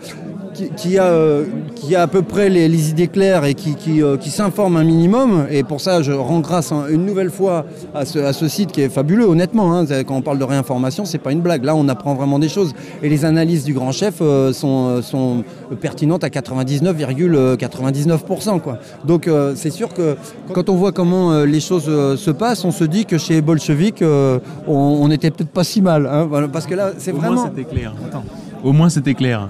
[0.57, 1.44] qui, qui a, euh,
[1.74, 4.76] qui a à peu près les, les idées claires et qui, qui, euh, qui s'informe
[4.76, 8.48] un minimum, et pour ça, je rends grâce une nouvelle fois à ce, à ce
[8.48, 9.74] site qui est fabuleux, honnêtement.
[9.76, 9.84] hein.
[10.07, 11.64] Quand on parle de réinformation, c'est pas une blague.
[11.64, 12.72] Là, on apprend vraiment des choses.
[13.02, 15.44] Et les analyses du grand chef euh, sont, sont
[15.80, 18.61] pertinentes à 99,99%.
[18.61, 18.78] quoi.
[19.04, 20.16] Donc, c'est sûr que
[20.52, 21.84] quand on voit comment les choses
[22.16, 25.82] se passent, on se dit que chez Bolchevique, euh, on, on était peut-être pas si
[25.82, 26.07] mal.
[26.07, 26.28] hein.
[26.52, 27.34] Parce que là, c'est Au vraiment.
[27.34, 27.94] moins c'était clair.
[28.64, 29.48] Au moins c'était clair.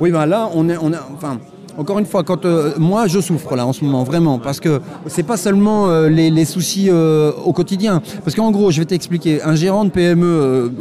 [0.00, 1.38] Oui, ben là, on est, on a, enfin,
[1.76, 4.80] encore une fois, quand euh, moi je souffre là en ce moment, vraiment, parce que
[5.06, 8.00] c'est pas seulement euh, les, soucis euh, au quotidien.
[8.22, 10.72] Parce qu'en gros, je vais t'expliquer, un gérant de PME,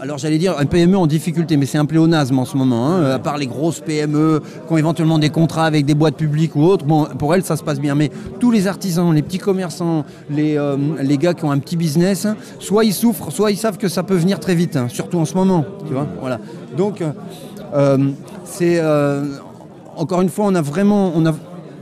[0.00, 3.04] alors j'allais dire un PME en difficulté, mais c'est un pléonasme en ce moment, hein,
[3.04, 6.64] à part les grosses PME qui ont éventuellement des contrats avec des boîtes publiques ou
[6.64, 7.94] autres, bon, pour elles ça se passe bien.
[7.94, 10.58] Mais tous les artisans, les petits commerçants, les,
[11.00, 12.26] les gars qui ont un petit business,
[12.58, 15.24] soit ils souffrent, soit ils savent que ça peut venir très vite, hein, surtout en
[15.24, 16.06] ce moment, tu vois.
[16.20, 16.38] Voilà.
[16.76, 17.02] Donc,
[18.48, 19.24] c'est euh,
[19.96, 21.34] encore une fois, on a vraiment, on a,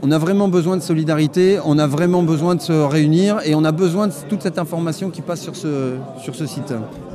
[0.03, 3.63] on a vraiment besoin de solidarité, on a vraiment besoin de se réunir et on
[3.63, 6.73] a besoin de toute cette information qui passe sur ce, sur ce site.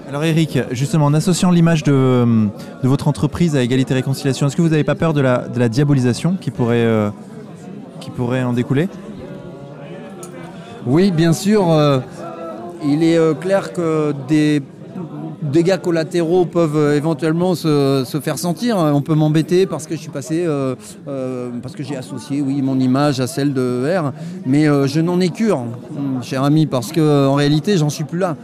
[0.08, 2.24] Alors Eric, justement, en associant l'image de,
[2.82, 5.48] de votre entreprise à Égalité et Réconciliation, est-ce que vous n'avez pas peur de la,
[5.48, 7.10] de la diabolisation qui pourrait, euh,
[8.00, 8.88] qui pourrait en découler?
[10.86, 12.00] Oui, bien sûr, euh,
[12.84, 14.62] il est euh, clair que des
[15.42, 18.76] dégâts collatéraux peuvent euh, éventuellement se, faire sentir.
[18.76, 20.74] On peut m'embêter parce que je suis passé, euh,
[21.08, 24.12] euh, parce que j'ai associé, oui, mon image à celle de R,
[24.46, 25.64] mais je n'en ai cure,
[26.22, 28.36] cher ami, parce que en réalité, j'en suis plus là.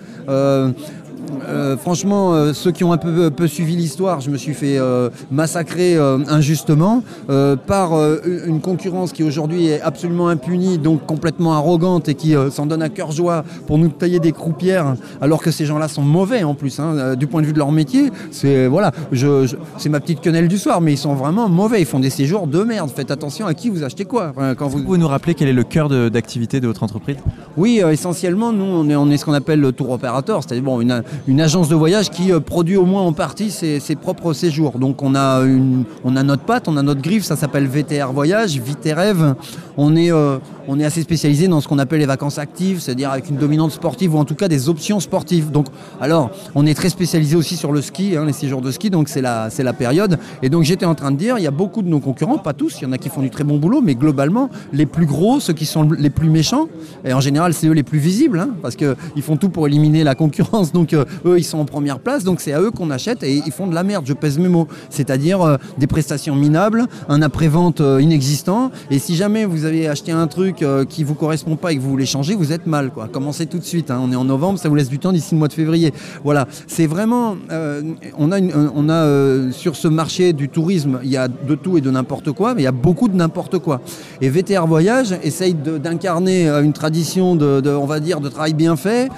[1.30, 4.54] Euh, euh, franchement, euh, ceux qui ont un peu, peu suivi l'histoire, je me suis
[4.54, 10.78] fait euh, massacrer euh, injustement euh, par euh, une concurrence qui aujourd'hui est absolument impunie,
[10.78, 14.32] donc complètement arrogante et qui euh, s'en donne à cœur joie pour nous tailler des
[14.32, 17.52] croupières, alors que ces gens-là sont mauvais en plus, hein, euh, du point de vue
[17.52, 18.10] de leur métier.
[18.30, 21.80] C'est voilà, je, je- c'est ma petite quenelle du soir, mais ils sont vraiment mauvais.
[21.80, 22.90] Ils font des séjours de merde.
[22.94, 24.32] Faites attention à qui vous achetez quoi.
[24.36, 24.78] Enfin, quand vous...
[24.78, 27.16] Vous pouvez nous rappeler quel est le cœur de- d'activité de votre entreprise?
[27.56, 30.64] Oui, euh, essentiellement, nous, on est, on est ce qu'on appelle le tour opérateur, c'est-à-dire
[30.64, 34.32] bon, une, une agence de voyage qui euh, produit au moins en partie ses, propres
[34.32, 34.78] séjours.
[34.78, 38.12] Donc, on a, une, on a notre patte, on a notre griffe, ça s'appelle VTR
[38.12, 39.34] Voyage, Viterrêve.
[39.76, 43.10] On est, euh, on est assez spécialisé dans ce qu'on appelle les vacances actives, c'est-à-dire
[43.10, 45.50] avec une dominante sportive ou en tout cas des options sportives.
[45.50, 45.66] Donc,
[46.00, 49.08] alors, on est très spécialisé aussi sur le ski, hein, les séjours de ski, donc
[49.08, 50.18] c'est la, la période.
[50.42, 52.52] Et donc, j'étais en train de dire, il y a beaucoup de nos concurrents, pas
[52.52, 55.06] tous, il y en a qui font du très bon boulot, mais globalement, les plus
[55.06, 56.68] gros, ceux qui sont les plus méchants,
[57.04, 60.04] et en général, c'est eux les plus visibles, hein, parce qu'ils font tout pour éliminer
[60.04, 60.72] la concurrence.
[60.72, 63.42] Donc, euh, eux, ils sont en première place, donc c'est à eux qu'on achète et
[63.44, 64.68] ils font de la merde, je pèse mes mots.
[64.90, 68.70] C'est-à-dire euh, des prestations minables, un après-vente euh, inexistant.
[68.90, 71.80] Et si jamais vous avez acheté un truc euh, qui vous correspond pas et que
[71.80, 72.90] vous voulez changer, vous êtes mal.
[72.90, 73.08] Quoi.
[73.08, 73.90] Commencez tout de suite.
[73.90, 74.00] hein.
[74.02, 75.92] On est en novembre, ça vous laisse du temps d'ici le mois de février.
[76.24, 77.36] Voilà, c'est vraiment.
[77.50, 77.82] euh,
[78.16, 81.80] on a, on a sur ce marché du tourisme, il y a de tout et
[81.80, 83.80] de n'importe quoi, mais il y a beaucoup de n'importe quoi.
[84.20, 89.08] Et VTR Voyage essaye d'incarner une tradition de, on va dire, de travail bien fait,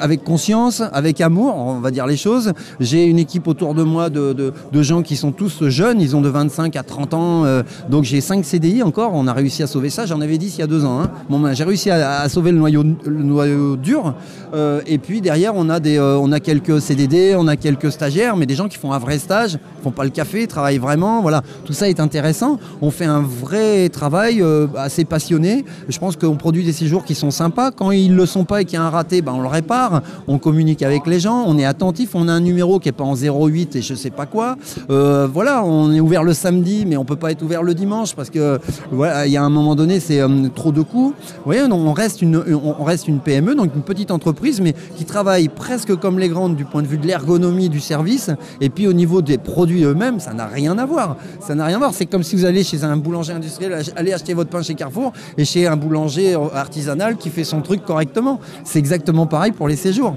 [0.00, 2.52] avec conscience, avec amour, on va dire les choses.
[2.80, 4.52] J'ai une équipe autour de moi de,
[4.82, 8.20] gens qui sont tous jeunes, ils ont de 25 à 30 ans, euh, donc j'ai
[8.20, 10.66] 5 CDI encore, on a réussi à sauver ça, j'en avais 10 il y a
[10.66, 11.00] deux ans.
[11.00, 11.10] hein.
[11.30, 14.14] Ben, j'ai réussi à, sauver le noyau, dur,
[14.54, 18.54] Euh, et puis derrière on a, euh, quelques CDD, on a quelques stagiaires, mais des
[18.54, 21.88] gens qui font un vrai stage, font pas le café, travaillent vraiment, voilà, tout ça
[21.88, 22.58] est intéressant.
[22.80, 24.44] On fait un vrai travail
[24.76, 25.64] assez passionné.
[25.88, 27.70] Je pense qu'on produit des séjours qui sont sympas.
[27.70, 30.02] Quand ils le sont pas et qu'il y a un raté, ben, on le répare.
[30.28, 32.10] On communique avec les gens, on est attentif.
[32.14, 34.56] On a un numéro qui est pas en 08 et je sais pas quoi.
[34.90, 38.14] Euh, voilà, on est ouvert le samedi, mais on peut pas être ouvert le dimanche
[38.14, 38.58] parce que
[38.90, 41.14] voilà, il y a un moment donné, c'est euh, trop de coûts.
[41.36, 45.04] Vous voyez, on reste une, on reste une PME, donc une petite entreprise, mais qui
[45.04, 48.30] travaille presque comme les grandes du point de vue de l'ergonomie du service.
[48.60, 51.16] Et puis au niveau des produits eux-mêmes, ça n'a rien à voir.
[51.40, 51.94] Ça n'a rien à voir.
[51.94, 55.12] C'est comme si vous allez chez un boulanger industriel, allez acheter votre pain chez Carrefour
[55.36, 58.40] et chez un boulanger artisanal qui fait son truc correctement.
[58.64, 60.16] C'est exactement pareil pour les séjours.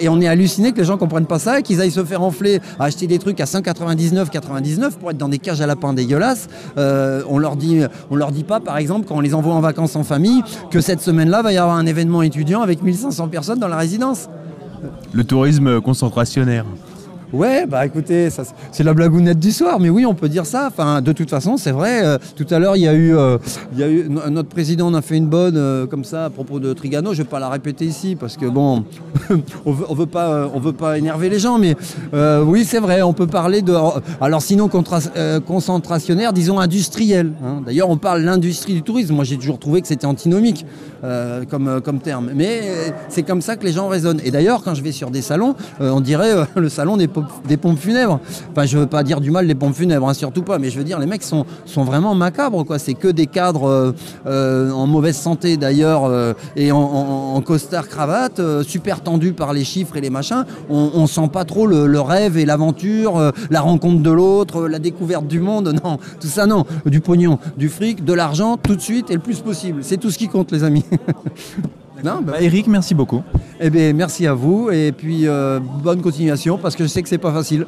[0.00, 2.22] Et on est halluciné que les gens comprennent pas ça et qu'ils aillent se faire
[2.22, 6.48] enfler à acheter des trucs à 199,99 pour être dans des cages à lapins dégueulasses.
[6.78, 9.60] Euh, on leur dit, on leur dit pas, par exemple, quand on les envoie en
[9.60, 13.58] vacances en famille, que cette semaine-là va y avoir un événement étudiant avec 1500 personnes
[13.58, 14.28] dans la résidence.
[15.12, 16.64] Le tourisme concentrationnaire.
[17.34, 20.68] Ouais, bah écoutez, c'est- la blagounette du soir, mais oui, on peut dire ça.
[20.68, 22.04] Enfin, de toute façon, c'est vrai.
[22.04, 23.38] euh, tout à l'heure, il y a eu, euh,
[23.72, 26.26] il y a eu no- notre président en a fait une bonne euh, comme ça
[26.26, 27.12] à propos de Trigano.
[27.12, 28.84] Je vais pas la répéter ici parce que bon,
[29.66, 31.74] on veut, veut pas, on veut pas énerver les gens, mais
[32.46, 33.02] oui, c'est vrai.
[33.02, 33.74] On peut parler de,
[34.20, 34.68] alors sinon
[35.46, 37.32] concentrationnaire, disons industriel.
[37.44, 37.62] hein.
[37.66, 39.14] D'ailleurs, on parle l'industrie du tourisme.
[39.14, 40.64] Moi, j'ai toujours trouvé que c'était antinomique
[41.04, 42.62] euh, comme, euh, comme terme, mais
[43.08, 44.20] c'est comme ça que les gens raisonnent.
[44.24, 47.26] Et d'ailleurs, quand je vais sur des salons, euh, on dirait le salon des, pom-
[47.46, 48.20] des pompes funèbres.
[48.50, 50.78] Enfin, je veux pas dire du mal des pompes funèbres, hein, surtout pas, mais je
[50.78, 52.64] veux dire, les mecs sont, sont vraiment macabres.
[52.78, 53.94] C'est que des cadres
[54.26, 56.10] en mauvaise santé d'ailleurs,
[56.56, 60.44] et en, en- en costard cravate, euh, super tendus par les chiffres et les machins.
[60.70, 65.26] On, on sent pas trop le, rêve et l'aventure, la rencontre de l'autre, la découverte
[65.26, 65.74] du monde.
[65.84, 66.64] Non, tout ça, non.
[66.86, 69.78] Du pognon, du fric, de l'argent, tout de suite et le plus possible.
[69.82, 70.84] C'est tout ce qui compte, les amis.
[72.04, 73.22] Non, bah, Eric, merci beaucoup.
[73.58, 77.08] Eh bien, merci à vous et puis euh, bonne continuation parce que je sais que
[77.08, 77.64] c'est pas facile.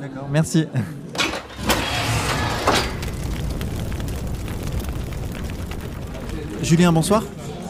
[0.00, 0.64] D'accord, merci.
[6.62, 7.24] Julien, bonsoir.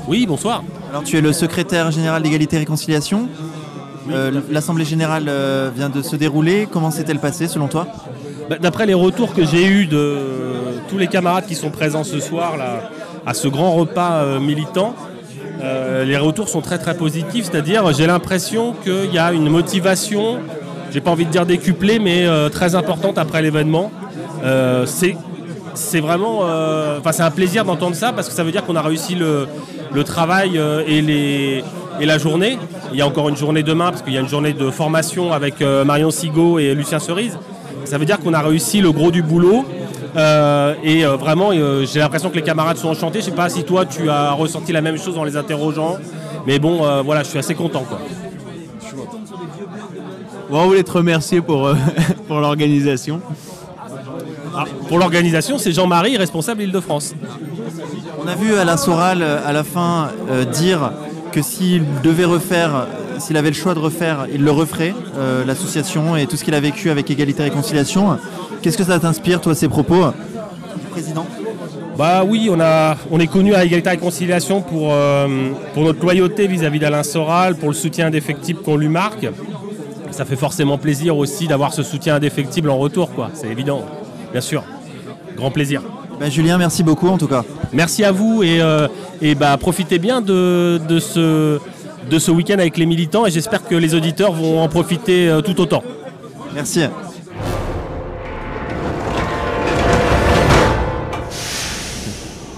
[0.09, 0.63] Oui, bonsoir.
[0.91, 3.27] Alors tu es le secrétaire général d'égalité et réconciliation.
[4.11, 6.69] Euh, L'Assemblée générale euh, vient de se dérouler.
[6.71, 7.87] Comment s'est-elle passée selon toi?
[8.51, 10.19] Bah, D'après les retours que j'ai eus de
[10.91, 12.91] tous les camarades qui sont présents ce soir là,
[13.31, 14.97] à ce grand repas euh, militant,
[15.63, 17.45] euh, les retours sont très très positifs.
[17.45, 20.39] C'est-à-dire, j'ai l'impression qu'il y a une motivation,
[20.91, 23.93] j'ai pas envie de dire décuplée, mais euh, très importante après l'événement.
[25.75, 26.41] C'est vraiment,
[26.99, 29.47] enfin c'est un plaisir d'entendre ça parce que ça veut dire qu'on a réussi le,
[29.95, 31.63] le travail et, les,
[32.01, 32.59] et la journée.
[32.93, 35.33] Il y a encore une journée demain parce qu'il y a une journée de formation
[35.33, 37.39] avec Marion Sigaud et Lucien Cerise.
[37.85, 39.65] Ça veut dire qu'on a réussi le gros du boulot.
[40.17, 43.21] Euh, et euh, vraiment, euh, j'ai l'impression que les camarades sont enchantés.
[43.21, 45.99] Je sais pas si toi tu as ressenti la même chose en les interrogeant,
[46.47, 47.99] mais bon, euh, voilà, je suis assez content quoi.
[50.51, 51.77] Bon, on voulait te remercier pour, euh,
[52.27, 53.21] pour l'organisation.
[54.57, 57.15] Ah, pour l'organisation, c'est Jean-Marie, responsable Île-de-France.
[58.23, 60.91] On a vu Alain Soral à la fin euh, dire
[61.31, 62.89] que s'il devait refaire
[63.21, 66.55] s'il avait le choix de refaire, il le referait, euh, l'association et tout ce qu'il
[66.55, 68.19] a vécu avec Égalité et Réconciliation.
[68.63, 70.07] Qu'est-ce que ça t'inspire, toi, ces propos
[70.91, 71.27] Président?
[71.97, 75.27] Bah oui, on, a, on est connu à Égalité et Réconciliation pour, euh,
[75.75, 79.29] pour notre loyauté vis-à-vis d'Alain Soral, pour le soutien indéfectible qu'on lui marque.
[80.11, 83.31] Ça fait forcément plaisir aussi d'avoir ce soutien indéfectible en retour, quoi.
[83.35, 83.85] C'est évident,
[84.33, 84.63] bien sûr.
[85.37, 85.83] Grand plaisir.
[86.19, 87.45] Bah, Julien, merci beaucoup en tout cas.
[87.73, 88.89] Merci à vous et, euh,
[89.23, 91.59] et bah, profitez bien de, de ce,
[92.11, 95.41] de ce week-end avec les militants et j'espère que les auditeurs vont en profiter euh,
[95.41, 95.83] tout autant.
[96.55, 96.83] Merci.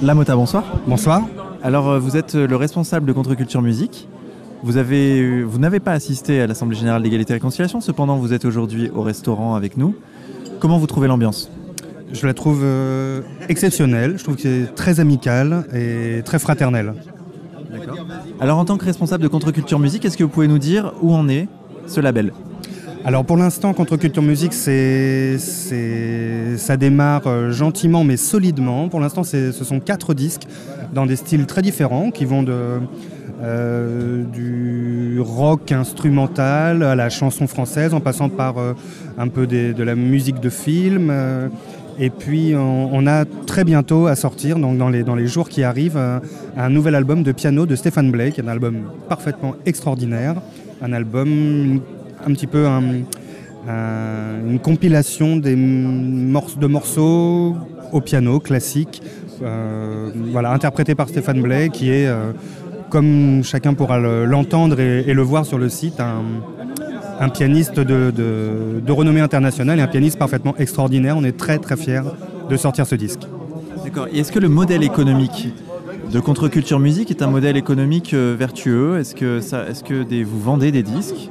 [0.03, 0.65] Lamota, bonsoir.
[0.89, 1.23] Bonsoir.
[1.63, 4.09] Alors, euh, vous êtes le responsable de Contre-Culture Musique.
[4.65, 8.45] Vous, avez, vous n'avez pas assisté à l'Assemblée Générale d'Égalité et Réconciliation, cependant vous êtes
[8.45, 9.95] aujourd'hui au restaurant avec nous.
[10.59, 11.53] Comment vous trouvez l'ambiance?
[12.13, 16.95] Je la trouve euh, exceptionnelle, je trouve que c'est très amical et très fraternel.
[18.41, 21.15] Alors, en tant que responsable de Contre-Culture Musique, est-ce que vous pouvez nous dire où
[21.15, 21.47] en est
[21.87, 22.33] ce label?
[23.05, 28.89] Alors pour l'instant, Contre Culture Musique, c'est, ça démarre euh, gentiment mais solidement.
[28.89, 30.47] Pour l'instant, ce sont quatre disques
[30.95, 32.79] dans des styles très différents qui vont de,
[33.43, 38.75] euh, du rock instrumental à la chanson française en passant par euh,
[39.19, 41.13] un peu de la musique de film.
[41.99, 45.65] et puis on, a très bientôt à sortir, donc dans les, dans les jours qui
[45.65, 46.21] arrivent, euh,
[46.57, 50.37] un nouvel album de piano de Stéphane Blake, un album parfaitement extraordinaire,
[50.81, 51.81] un album
[52.27, 52.83] un petit peu un-
[53.69, 57.57] un- une compilation des de morceaux
[57.93, 59.03] au piano classique,
[59.43, 62.33] euh, voilà, interprété par Stéphane Blake, qui est, euh,
[62.91, 68.13] comme chacun pourra le- l'entendre et, le voir sur le site, un, pianiste de,
[68.89, 71.17] renommée internationale et un pianiste parfaitement extraordinaire.
[71.17, 72.03] On est très très fiers
[72.51, 73.21] de sortir ce disque.
[73.85, 74.09] D'accord.
[74.13, 75.49] Et est-ce que le modèle économique
[76.13, 78.99] de Contre-Culture Musique est un modèle économique euh, vertueux?
[78.99, 81.31] Est-ce que, vous vendez des disques?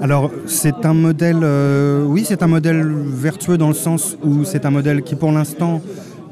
[0.00, 4.64] Alors c'est un modèle, euh, oui c'est un modèle vertueux dans le sens où c'est
[4.64, 5.82] un modèle qui pour l'instant,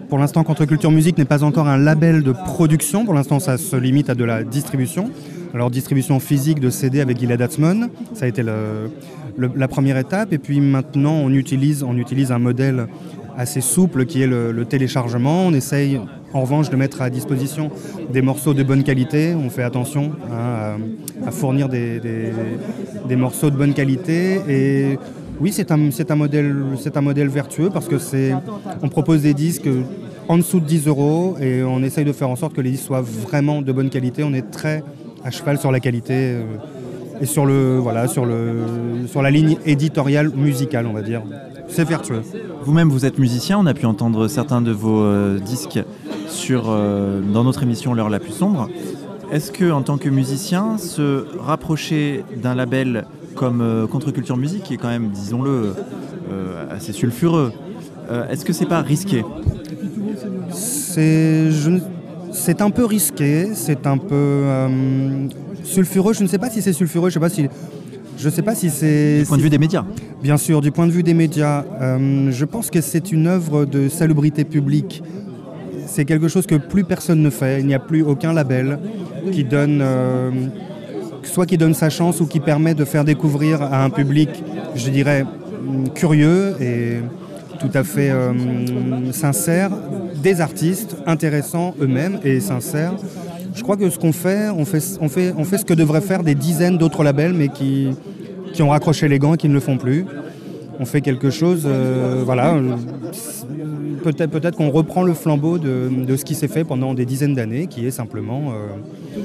[0.09, 3.77] pour l'instant Contre-Culture Musique n'est pas encore un label de production, pour l'instant ça se
[3.77, 5.11] limite à de la distribution.
[5.55, 10.39] Alors distribution physique de CD avec Gilad Atzmon, ça a été la première étape et
[10.39, 12.87] puis maintenant on utilise, on utilise un modèle
[13.37, 15.47] assez souple qui est le, le téléchargement.
[15.47, 16.01] On essaye
[16.33, 17.71] en revanche de mettre à disposition
[18.13, 19.35] des morceaux de bonne qualité.
[19.35, 20.77] On fait attention à,
[21.31, 22.01] fournir des,
[23.17, 24.41] morceaux de bonne qualité.
[24.49, 24.99] Et
[25.41, 27.97] oui, c'est un, modèle, vertueux parce que
[28.83, 29.69] on propose des disques
[30.29, 32.85] en dessous de 10 euros et on essaye de faire en sorte que les disques
[32.85, 34.25] soient vraiment de bonne qualité.
[34.25, 34.83] On est très
[35.25, 36.15] à cheval sur la qualité.
[36.15, 36.43] euh,
[37.21, 41.23] et sur, le, voilà, sur, le, sur la ligne éditoriale musicale, on va dire.
[41.69, 42.23] C'est vertueux.
[42.63, 43.59] Vous-même, vous êtes musicien.
[43.59, 45.81] On a pu entendre certains de vos euh, disques
[46.29, 48.69] sur, euh, dans notre émission L'heure la plus sombre.
[49.33, 54.75] Est-ce que, en tant que musicien, se rapprocher d'un label comme euh, Contre-Culture Musique, qui
[54.75, 55.75] est quand même, disons-le,
[56.31, 57.53] euh, assez sulfureux,
[58.31, 59.23] est-ce que c'est pas risqué?
[60.51, 61.81] C'est je ne-
[62.63, 64.45] un peu risqué, c'est un peu
[65.63, 66.15] sulfureux.
[66.15, 67.49] Je ne sais pas si c'est sulfureux, je sais pas si
[68.19, 69.21] je sais pas si c'est.
[69.21, 69.85] Du point de vue des médias.
[70.23, 73.65] Bien sûr, du point de vue des médias, euh, je pense que c'est une œuvre
[73.65, 75.03] de salubrité publique.
[75.99, 77.59] C'est quelque chose que plus personne ne fait.
[77.59, 78.79] Il n'y a plus aucun label
[79.33, 80.31] qui donne, euh,
[81.25, 84.29] soit qui donne sa chance ou qui permet de faire découvrir à un public,
[84.77, 85.25] je dirais,
[85.67, 86.99] hum, curieux et
[87.59, 89.71] tout à fait euh, sincère,
[90.23, 92.95] des artistes intéressants eux-mêmes et sincères.
[93.53, 97.03] Je crois que ce qu'on fait, on fait, ce que devraient faire des dizaines d'autres
[97.03, 97.89] labels, mais qui,
[98.53, 100.07] qui ont raccroché les gants et qui ne le font plus.
[100.79, 102.55] On fait quelque chose, euh, voilà.
[104.03, 107.35] Peut-être peut qu'on reprend le flambeau de, de ce qui s'est fait pendant des dizaines
[107.35, 109.19] d'années, qui est simplement euh,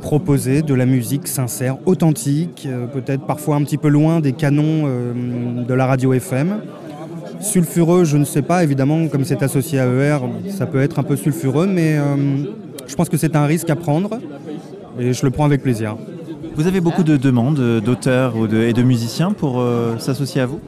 [0.00, 4.84] proposer de la musique sincère, authentique, euh, peut-être parfois un petit peu loin des canons
[4.86, 6.60] euh, de la radio FM.
[7.40, 10.18] Sulfureux, je ne sais pas, évidemment, comme c'est associé à ER,
[10.50, 11.96] ça peut être un peu sulfureux, mais
[12.86, 14.18] je pense que c'est un risque à prendre
[14.98, 15.96] et je le prends avec plaisir.
[16.56, 20.58] Vous avez beaucoup de demandes euh, d'auteurs et de musiciens pour euh, s'associer à vous?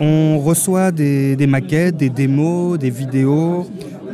[0.00, 3.64] On reçoit des, maquettes, des démos, des vidéos,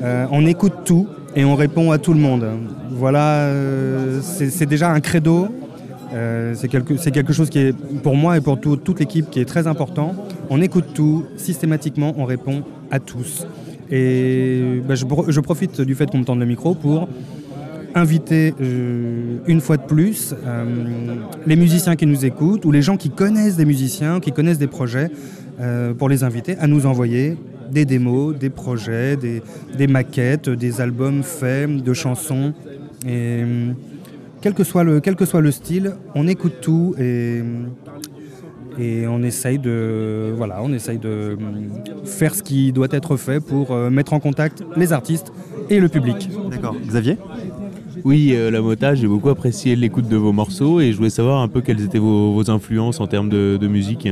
[0.03, 2.45] euh, on écoute tout et on répond à tout le monde.
[2.91, 3.51] Voilà,
[4.22, 5.49] c'est déjà un credo.
[6.55, 7.72] C'est quelque, chose qui est
[8.03, 10.14] pour moi et pour tout- toute l'équipe qui est très important.
[10.51, 13.47] On écoute tout, systématiquement, on répond à tous.
[13.91, 17.09] Et bah, je, je profite du fait qu'on me tende le micro pour
[17.95, 20.64] inviter euh, une fois de plus euh,
[21.47, 24.66] les musiciens qui nous écoutent ou les gens qui connaissent des musiciens, qui connaissent des
[24.66, 25.11] projets,
[25.61, 27.36] euh, pour les inviter à nous envoyer
[27.70, 29.42] des démos, des projets, des,
[29.76, 32.53] des maquettes, des albums faits, de chansons.
[33.09, 33.42] Et
[34.40, 37.42] quel que, soit le, quel que soit le style, on écoute tout et,
[38.78, 41.38] et on essaye de, voilà, on essaye de
[42.05, 45.32] faire ce qui doit être fait pour mettre en contact les artistes
[45.70, 46.28] et le public.
[46.51, 46.76] D'accord.
[46.86, 47.16] Xavier?
[48.05, 51.41] Oui, euh, la mota, j'ai beaucoup apprécié l'écoute de vos morceaux et je voulais savoir
[51.41, 54.07] un peu quelles étaient vos, influences en termes de, musique.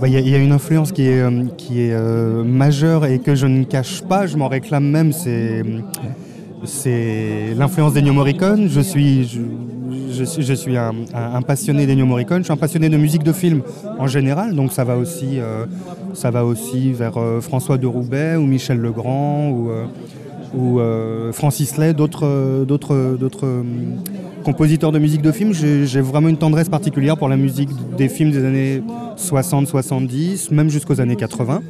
[0.00, 1.30] Bah, Il y, a- une influence qui est, euh,
[1.70, 5.62] euh, majeure et que je ne cache pas, je m'en réclame même, c'est,
[7.56, 8.68] l'influence d'Ennio Morricone.
[8.68, 13.62] Je suis, un, passionné d'Ennio Morricone, je suis un passionné de musique de film
[14.00, 19.70] en général, donc ça va aussi, vers François de Roubaix ou Michel Legrand ou,
[20.54, 23.62] ou euh, Francis Lay, d'autres, euh, d'autres, d'autres euh,
[24.44, 25.52] compositeurs de musique de film.
[25.52, 28.82] J'ai, vraiment une tendresse particulière pour la musique des films des années
[29.16, 31.62] 60-70, même jusqu'aux années 80.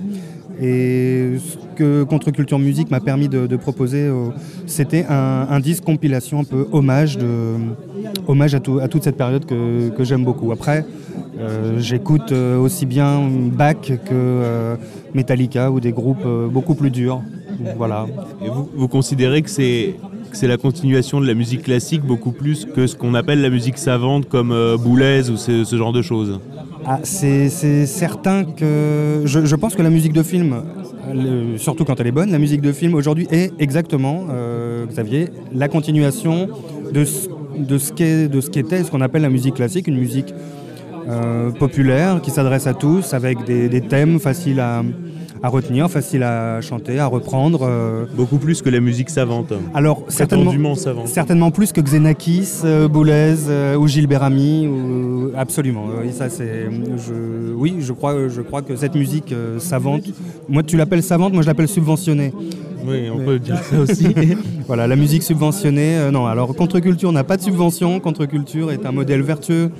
[0.63, 4.11] Et ce que Contre-Culture Musique m'a permis de, proposer,
[4.67, 7.55] c'était un, disque compilation un peu hommage, de,
[8.27, 10.53] hommage à, tout- à toute cette période que, j'aime beaucoup.
[10.53, 10.85] Après,
[11.79, 13.23] j'écoute aussi bien
[13.57, 14.77] Bach que
[15.15, 17.21] Metallica ou des groupes euh, beaucoup plus durs.
[17.77, 18.07] Voilà.
[18.45, 19.95] Et vous, vous considérez que c'est
[20.33, 23.79] c'est la continuation de la musique classique beaucoup plus que ce qu'on appelle la musique
[23.79, 26.39] savante comme euh, Boulez ou ce, ce genre de choses?
[26.87, 27.49] Ah, c'est
[27.87, 30.63] certain que je, je pense que la musique de film,
[31.13, 35.29] le- surtout quand elle est bonne, la musique de film aujourd'hui est exactement, euh, Xavier,
[35.53, 36.49] la continuation
[36.95, 39.99] de ce, de ce qu'est- de ce qu'était ce qu'on appelle la musique classique, une
[39.99, 40.33] musique
[41.09, 44.83] euh, populaire qui s'adresse à tous avec des, des thèmes faciles à,
[45.43, 47.61] à retenir, faciles à chanter, à reprendre.
[47.63, 48.05] euh.
[48.17, 49.53] Beaucoup plus que la musique savante.
[49.75, 51.09] Alors certainement, savante.
[51.09, 55.31] certainement plus que Xenakis, euh, Boulez euh, ou Gilles Bérami, ou...
[55.37, 55.85] absolument.
[56.03, 57.53] Oui, ça c'est, je...
[57.55, 60.03] oui, je crois, je crois que cette musique savante,
[60.49, 62.33] moi tu l'appelles savante, moi je l'appelle subventionnée.
[62.87, 64.07] Oui, on peut dire ça aussi.
[64.67, 66.27] voilà, la musique subventionnée, euh, non.
[66.27, 68.01] Alors Contre-Culture n'a pas de subvention.
[68.01, 69.71] Contre-Culture est un modèle vertueux,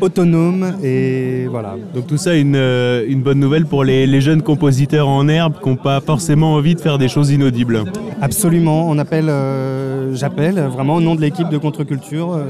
[0.00, 1.76] autonome et voilà.
[1.94, 5.54] Donc tout ça, une, euh, une bonne nouvelle pour les, les jeunes compositeurs en herbe
[5.62, 7.84] qui n'ont pas forcément envie de faire des choses inaudibles.
[8.20, 12.44] Absolument, on appelle, euh, j'appelle vraiment au nom de l'équipe de Contre-Culture euh,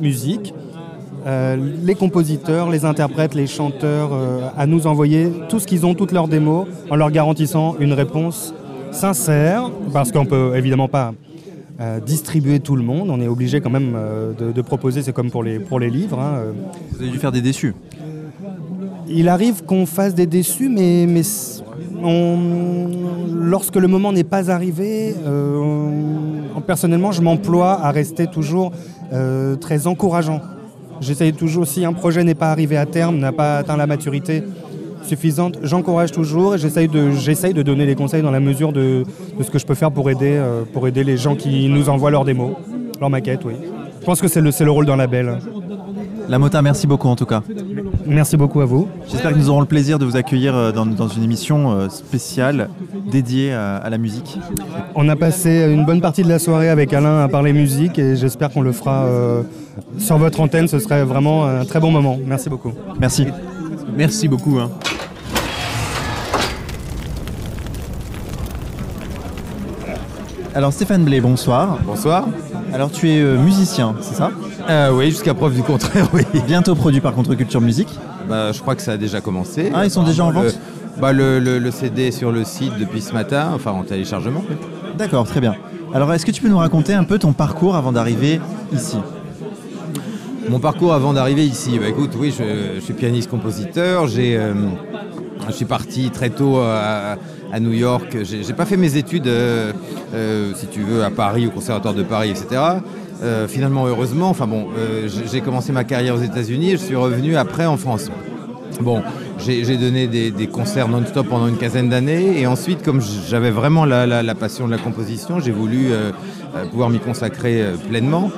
[0.00, 0.54] Musique,
[1.26, 4.10] euh, les compositeurs, les interprètes, les chanteurs
[4.56, 8.54] à nous envoyer tout ce qu'ils ont, toutes leurs démos, en leur garantissant une réponse
[8.92, 11.12] sincère, parce qu'on peut évidemment pas
[11.80, 15.12] euh, distribuer tout le monde, on est obligé quand même euh, de, de proposer, c'est
[15.12, 16.18] comme pour les, pour les livres.
[16.18, 16.52] hein, euh.
[16.92, 17.74] Vous avez dû faire des déçus.
[19.08, 21.22] Il arrive qu'on fasse des déçus, mais, mais
[22.02, 22.88] on-
[23.32, 28.72] lorsque le moment n'est pas arrivé, on- personnellement, je m'emploie à rester toujours
[29.60, 30.40] très encourageant.
[31.00, 34.42] J'essaye toujours, si un projet n'est pas arrivé à terme, n'a pas atteint la maturité
[35.08, 39.04] suffisante, j'encourage toujours et j'essaye de, j'essaye de donner les conseils dans la mesure de,
[39.38, 41.88] de ce que je peux faire pour aider, euh, pour aider les gens qui nous
[41.88, 42.52] envoient leurs démos,
[43.00, 43.54] leurs maquettes, oui.
[44.00, 45.38] Je pense que c'est le, c'est le rôle d'un label.
[46.28, 47.42] La Mota, merci beaucoup en tout cas.
[48.06, 48.86] Merci beaucoup à vous.
[49.10, 51.88] J'espère que nous aurons le plaisir de vous accueillir euh, dans, dans une émission euh,
[51.88, 52.68] spéciale
[53.10, 54.38] dédiée à, à la musique.
[54.94, 58.14] On a passé une bonne partie de la soirée avec Alain à parler musique et
[58.16, 59.42] j'espère qu'on le fera euh,
[59.98, 60.68] sur votre antenne.
[60.68, 62.18] Ce serait vraiment un très bon moment.
[62.26, 62.72] Merci beaucoup.
[63.00, 63.26] Merci.
[63.94, 64.58] Merci beaucoup.
[64.58, 64.70] hein.
[70.54, 71.78] Alors Stéphane Blé, bonsoir.
[71.86, 72.26] Bonsoir.
[72.72, 74.30] Alors tu es euh, musicien, c'est ça?
[74.68, 76.22] Euh, oui, jusqu'à preuve du contraire, oui.
[76.46, 77.88] Bientôt produit par Contre-Culture Musique.
[78.28, 79.70] Bah, je crois que ça a déjà commencé.
[79.74, 80.58] Ah, ils sont déjà en Le- vente?
[81.00, 84.42] Bah, le, le- le CD est sur le site depuis ce matin, enfin en téléchargement.
[84.98, 85.54] D'accord, très bien.
[85.94, 88.40] Alors est-ce que tu peux nous raconter un peu ton parcours avant d'arriver
[88.72, 88.96] ici?
[90.50, 94.06] Mon parcours avant d'arriver ici, bah, écoute, oui, je, suis pianiste-compositeur.
[94.06, 94.54] J'ai, euh,
[95.46, 97.16] je suis parti très tôt à,
[97.60, 98.16] New York.
[98.22, 99.72] J'ai, j'ai pas fait mes études, euh,
[100.14, 102.62] euh, si tu veux, à Paris, au Conservatoire de Paris, etc.
[103.48, 104.48] Finalement, heureusement, enfin
[105.30, 108.10] j'ai, commencé ma carrière aux États-Unis et je suis revenu après en France.
[108.80, 109.02] Bon,
[109.38, 114.34] j'ai donné des, concerts non-stop pendant une quinzaine d'années et ensuite, comme j'avais vraiment la,
[114.36, 115.88] passion de la composition, j'ai voulu
[116.70, 118.30] pouvoir m'y consacrer pleinement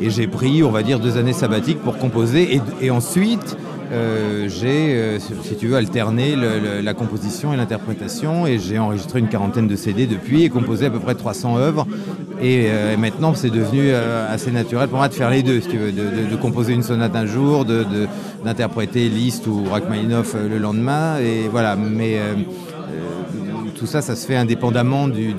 [0.00, 2.60] et j'ai pris, on va dire, deux années sabbatiques pour composer.
[2.80, 3.56] Et, ensuite
[3.90, 6.34] euh, j'ai, euh, si tu veux, alterné
[6.82, 8.46] la composition et l'interprétation.
[8.46, 11.86] Et j'ai enregistré une quarantaine de CD depuis et composé à peu près 300 œuvres.
[12.40, 15.68] Et, euh, et maintenant c'est devenu assez naturel pour moi de faire les deux, si
[15.68, 18.06] tu veux, de, composer une sonate un jour, de- de-
[18.44, 21.18] d'interpréter Liszt ou Rachmaninoff le lendemain.
[21.18, 22.18] Et voilà, mais
[23.78, 25.34] tout ça, ça se fait indépendamment du,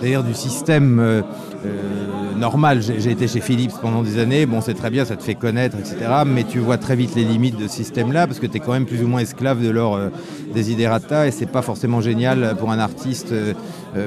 [0.00, 1.22] d'ailleurs du système euh,
[1.66, 2.80] euh, normal.
[2.80, 5.76] J'ai été chez Philips pendant des années, bon c'est très bien, ça te fait connaître,
[5.78, 5.96] etc.
[6.24, 8.72] Mais tu vois très vite les limites de ce système-là, parce que tu es quand
[8.72, 10.08] même plus ou moins esclave de leur euh,
[10.54, 13.54] desiderata, et c'est pas forcément génial pour un artiste euh,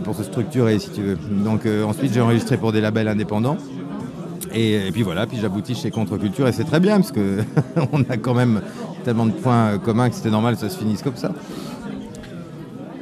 [0.03, 1.17] pour se structurer, si tu veux.
[1.43, 3.57] Donc ensuite j'ai enregistré pour des labels indépendants.
[4.55, 7.39] Et, et puis voilà, puis j'aboutis chez Contre-Culture et c'est très bien parce que
[7.91, 8.61] on a quand même
[9.03, 11.31] tellement de points communs que c'était normal que ça se finisse comme ça.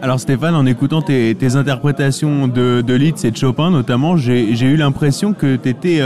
[0.02, 4.76] Alors Stéphane, en écoutant tes, interprétations de, de Liszt et de Chopin notamment, j'ai eu
[4.76, 6.02] l'impression que tu étais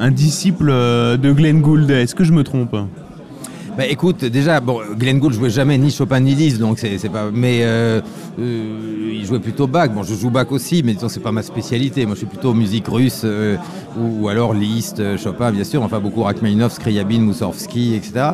[0.00, 1.90] un disciple euh, de Glenn Gould.
[1.90, 2.76] Est-ce que je me trompe?
[3.76, 7.30] Bah écoute, déjà, bon, Glenn Gould jouait jamais ni Chopin ni Liszt, donc c'est pas.
[7.32, 8.00] Mais euh,
[8.38, 9.90] euh, il jouait plutôt Bach.
[9.94, 12.04] Bon, je joue Bach aussi, mais disons c'est pas ma spécialité.
[12.04, 13.56] Moi, je suis plutôt musique russe euh,
[13.98, 15.82] ou, alors Liszt, Chopin, bien sûr.
[15.82, 18.32] Enfin, beaucoup Rachmaninoff, Scriabine, Moussorgsky, etc.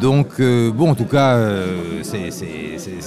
[0.00, 1.38] Donc, bon, en tout cas,
[2.02, 2.30] c'est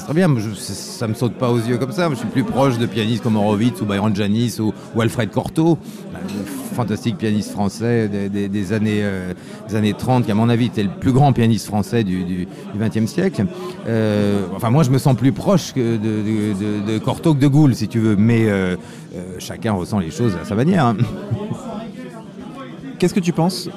[0.06, 0.30] très bien.
[0.38, 2.08] Je- ça me saute pas aux yeux comme ça.
[2.12, 5.78] Je suis plus proche de pianistes comme Horowitz ou Byron Janis ou, ou Alfred Cortot,
[6.14, 9.34] un fantastique pianiste français des, années, euh,
[9.68, 12.48] des années 30, qui à mon avis était le plus grand pianiste français du, du,
[13.08, 13.46] siècle.
[13.88, 17.88] Euh, enfin, moi, je me sens plus proche de, de, Cortot que de Gould, si
[17.88, 18.16] tu veux.
[18.16, 18.76] Mais euh,
[19.16, 20.86] euh, chacun ressent les choses à sa manière.
[20.86, 20.98] hein.
[23.00, 23.70] Qu'est-ce que tu penses,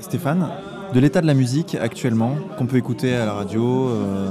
[0.00, 0.48] Stéphane,
[0.92, 4.30] de l'état de la musique actuellement, qu'on peut écouter à la radio, euh,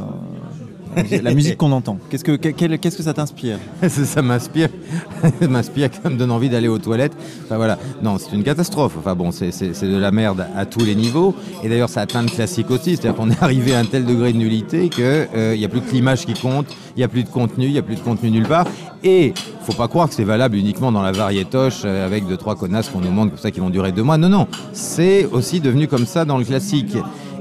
[1.22, 3.58] la musique- qu'on entend Qu'est-ce que, qu'est-ce que ça t'inspire?
[3.88, 4.70] Ça, m'inspire,
[5.40, 7.14] ça m'inspire, ça me donne envie d'aller aux toilettes.
[7.46, 8.96] Enfin voilà, non, c'est une catastrophe.
[9.00, 11.34] Enfin bon, c'est c'est- de la merde à tous les niveaux.
[11.64, 14.34] Et d'ailleurs, ça atteint le classique aussi, c'est-à-dire qu'on est arrivé à un tel degré
[14.34, 15.28] de nullité qu'il
[15.58, 17.78] n'y a plus que l'image qui compte, il n'y a plus de contenu, il n'y
[17.80, 18.66] a plus de contenu nulle part.
[19.04, 22.56] Et faut pas croire que c'est valable uniquement dans la variétoche euh, avec deux trois
[22.56, 24.18] connasses qu'on nous montre comme ça qui vont durer deux mois.
[24.18, 26.98] Non, non, c'est aussi devenu comme ça dans le classique.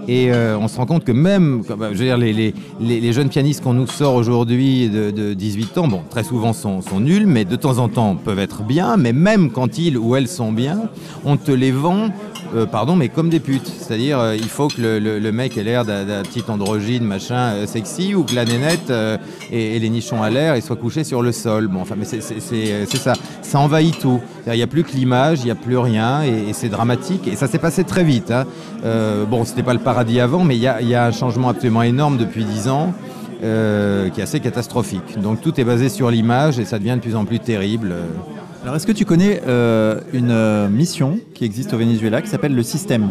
[0.09, 3.63] Et euh, on se rend compte que même, euh, je veux dire, les, jeunes pianistes
[3.63, 7.57] qu'on nous sort aujourd'hui de, de 18 ans, bon, très souvent sont nuls, mais de
[7.57, 10.89] temps en temps peuvent être bien, mais même quand ils ou elles sont bien,
[11.25, 12.11] on te les vend,
[12.55, 13.67] euh, pardon, mais comme des putes.
[13.67, 18.15] C'est-à-dire, euh, il faut que le, mec ait l'air d'un petit androgyne, machin, euh, sexy,
[18.15, 18.93] ou que la nénette
[19.51, 21.69] et, et les nichons à l'air, ils soient couchés sur le sol.
[21.69, 23.15] Bon, enfin, mais c'est ça.
[23.43, 24.21] Ça envahit tout.
[24.47, 27.27] Il n'y a plus que l'image, il n'y a plus rien, et, et c'est dramatique.
[27.29, 28.31] Et ça s'est passé très vite.
[28.31, 28.45] hein.
[29.29, 31.83] Bon, c'était pas le paradis avant, mais il y a, y a un changement absolument
[31.83, 32.93] énorme depuis 10 ans.
[33.41, 33.45] qui
[34.21, 35.21] est assez catastrophique.
[35.21, 37.95] Donc tout est basé sur l'image et ça devient de plus en plus terrible.
[38.67, 42.53] Alors, est-ce que tu connais euh, une euh, mission qui existe au Venezuela qui s'appelle
[42.53, 43.11] le système?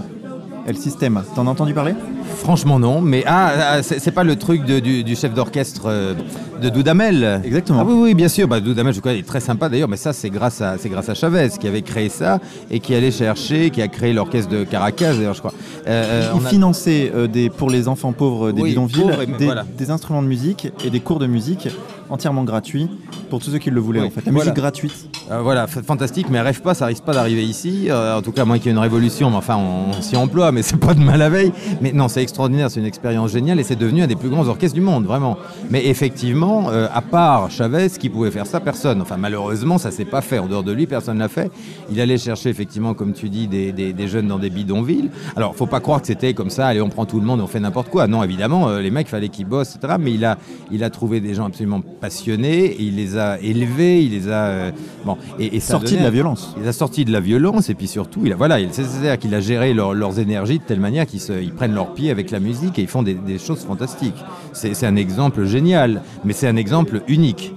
[0.68, 1.22] El Système.
[1.34, 1.94] T'en as entendu parler?
[2.38, 6.14] Franchement non, mais ah, ah, c'est pas le truc de- du, du chef d'orchestre euh,
[6.62, 7.80] de Doudamel Exactement.
[7.82, 8.50] Ah oui, oui, bien sûr.
[8.50, 10.90] Bah, Doudamel, je connais, il est très sympa d'ailleurs, mais ça, c'est grâce à, c'est
[10.90, 12.40] grâce à Chavez qui avait créé ça
[12.70, 15.54] et qui allait chercher, qui a créé l'orchestre de Caracas d'ailleurs, je crois.
[15.88, 19.22] Euh, Il on a- finançait euh, des, pour les enfants pauvres des Oui, bidonvilles pauvres
[19.22, 19.64] et- des, voilà.
[19.78, 21.70] des instruments de musique et des cours de musique
[22.10, 22.88] entièrement gratuits
[23.30, 24.26] pour tous ceux qui le voulaient Oui, en fait.
[24.26, 24.46] La voilà.
[24.52, 25.10] musique gratuite.
[25.32, 27.88] Euh, voilà, fantastique, mais rêve pas, ça risque pas d'arriver ici.
[27.90, 30.02] Euh, en tout cas, à moins qu'il y ait une révolution, mais enfin, on, on
[30.02, 31.52] s'y emploie, mais c'est pas de mal la veille.
[31.82, 34.48] Mais non, c'est extraordinaire, c'est une expérience géniale et c'est devenu un des plus grands
[34.48, 35.38] orchestres du monde, vraiment.
[35.70, 39.02] Mais effectivement, euh, à part Chavez, qui pouvait faire ça, personne.
[39.02, 40.40] Enfin, malheureusement, ça s'est pas fait.
[40.40, 41.50] En dehors de lui, personne l'a fait.
[41.92, 45.10] Il allait chercher, effectivement, comme tu dis, des, des- des jeunes dans des bidonvilles.
[45.36, 47.48] Alors, faut pas croire que c'était comme ça, allez, on prend tout le monde on
[47.48, 48.08] fait n'importe quoi.
[48.08, 49.96] Non, évidemment, les mecs, fallait qu'ils bossent, etc.
[50.00, 50.38] Mais il a,
[50.72, 54.46] il a trouvé des gens absolument passionnés, il les a élevés, il les a.
[54.46, 54.72] euh,
[55.06, 56.56] bon, et, Sortis de la violence.
[56.62, 59.18] il a sorti de la violence et puis surtout, il a, voilà, il- c'est- c'est-à-dire
[59.18, 62.32] qu'il a géré leur- leurs énergies de telle manière qu'ils ils prennent leur pied avec
[62.32, 64.24] la musique et ils font des, des choses fantastiques.
[64.54, 67.54] C'est un exemple génial, mais c'est un exemple unique,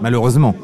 [0.00, 0.54] malheureusement.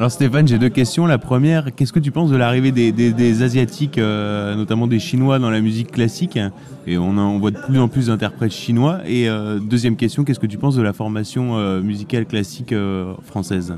[0.00, 1.06] Alors Stéphane, j'ai deux questions.
[1.06, 5.50] La première, qu'est-ce que tu penses de l'arrivée des, Asiatiques, euh, notamment des Chinois dans
[5.50, 6.38] la musique classique?
[6.86, 9.00] Et on, voit de plus en plus d'interprètes chinois.
[9.06, 12.72] Et euh, deuxième question, qu'est-ce que tu penses de la formation euh, musicale classique
[13.24, 13.74] française?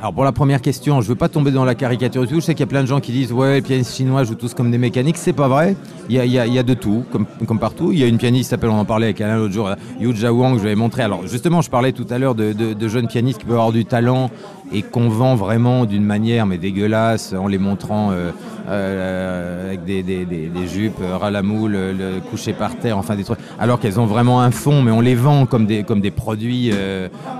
[0.00, 2.34] Alors pour la première question, je veux pas tomber dans la caricature du tout.
[2.36, 4.34] Je sais qu'il y a plein de gens qui disent ouais, les pianistes chinois jouent
[4.34, 5.16] tous comme des mécaniques.
[5.16, 5.76] C'est pas vrai.
[6.10, 7.90] Il y a, de tout, comme, partout.
[7.90, 10.32] Il y a une pianiste s'appelle, on en parlait avec Alain l'autre jour, Yu Jia
[10.32, 11.02] Wang, je vais montrer.
[11.02, 14.30] Alors justement, je parlais tout à l'heure de jeunes pianistes qui peuvent avoir du talent
[14.72, 18.30] et qu'on vend vraiment d'une manière mais dégueulasse en les montrant euh,
[18.68, 22.96] euh, avec des, des- des- jupes euh, ras la moule, euh, le coucher par terre,
[22.96, 23.38] enfin des trucs.
[23.58, 26.70] Alors qu'elles ont vraiment un fond, mais on les vend comme des, comme des produits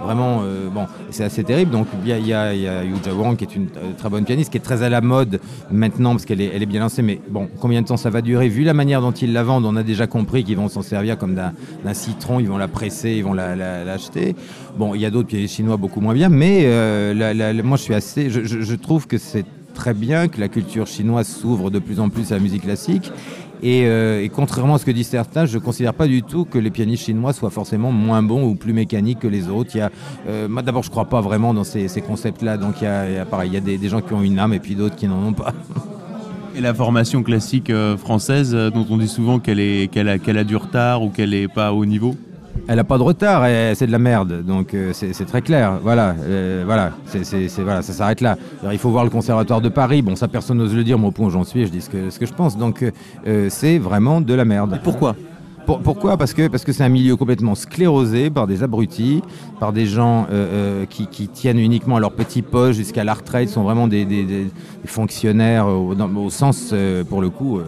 [0.04, 0.42] vraiment.
[0.72, 1.70] bon, c'est assez terrible.
[1.70, 3.56] Donc il y a, il y a, il y a Yu Jia Wang qui est
[3.56, 5.40] une très bonne pianiste, qui est très à la mode
[5.70, 7.02] maintenant parce qu'elle est, elle est bien lancée.
[7.02, 8.48] Mais bon, combien de temps ça va durer?
[8.48, 11.16] Vu la manière dont ils la vendent, on a déjà compris qu'ils vont s'en servir
[11.16, 11.52] comme d'un
[11.94, 14.36] citron, ils vont la presser, ils vont la- la- l'acheter.
[14.76, 17.94] Bon, il y a d'autres pianistes chinois beaucoup moins bien, mais euh, moi je suis
[17.94, 18.30] assez.
[18.30, 22.30] je- trouve que c'est très bien que la culture chinoise s'ouvre de plus en plus
[22.32, 23.10] à la musique classique.
[23.62, 26.58] Et, euh, contrairement à ce que disent certains, je ne considère pas du tout que
[26.58, 29.70] les pianistes chinois soient forcément moins bons ou plus mécaniques que les autres.
[30.28, 32.58] Euh, d'abord, je ne crois pas vraiment dans ces, concepts-là.
[32.58, 34.60] Donc il y a, pareil, il y a des, gens qui ont une âme et
[34.60, 35.54] puis d'autres qui n'en ont pas.
[36.56, 40.56] Et la formation classique française, dont on dit souvent qu'elle est- a, qu'elle a du
[40.56, 42.14] retard ou qu'elle n'est pas au niveau?
[42.66, 45.78] Elle n'a pas de retard, et c'est de la merde, donc euh, c'est très clair.
[45.82, 46.92] Voilà, euh, voilà,
[47.82, 48.38] ça s'arrête là.
[48.72, 50.00] Il faut voir le Conservatoire de Paris.
[50.00, 51.90] Bon, ça personne n'ose le dire, mais au point où j'en suis, je dis ce
[51.90, 52.56] que, je pense.
[52.56, 52.82] Donc
[53.26, 54.80] euh, c'est vraiment de la merde.
[54.82, 55.14] pourquoi?
[55.66, 59.22] Pourquoi Parce que parce que c'est un milieu complètement sclérosé par des abrutis,
[59.60, 63.48] par des gens euh, euh, qui, tiennent uniquement à leur petit poste jusqu'à la retraite,
[63.48, 64.06] sont vraiment des,
[64.84, 67.60] fonctionnaires au, sens, euh, pour le coup,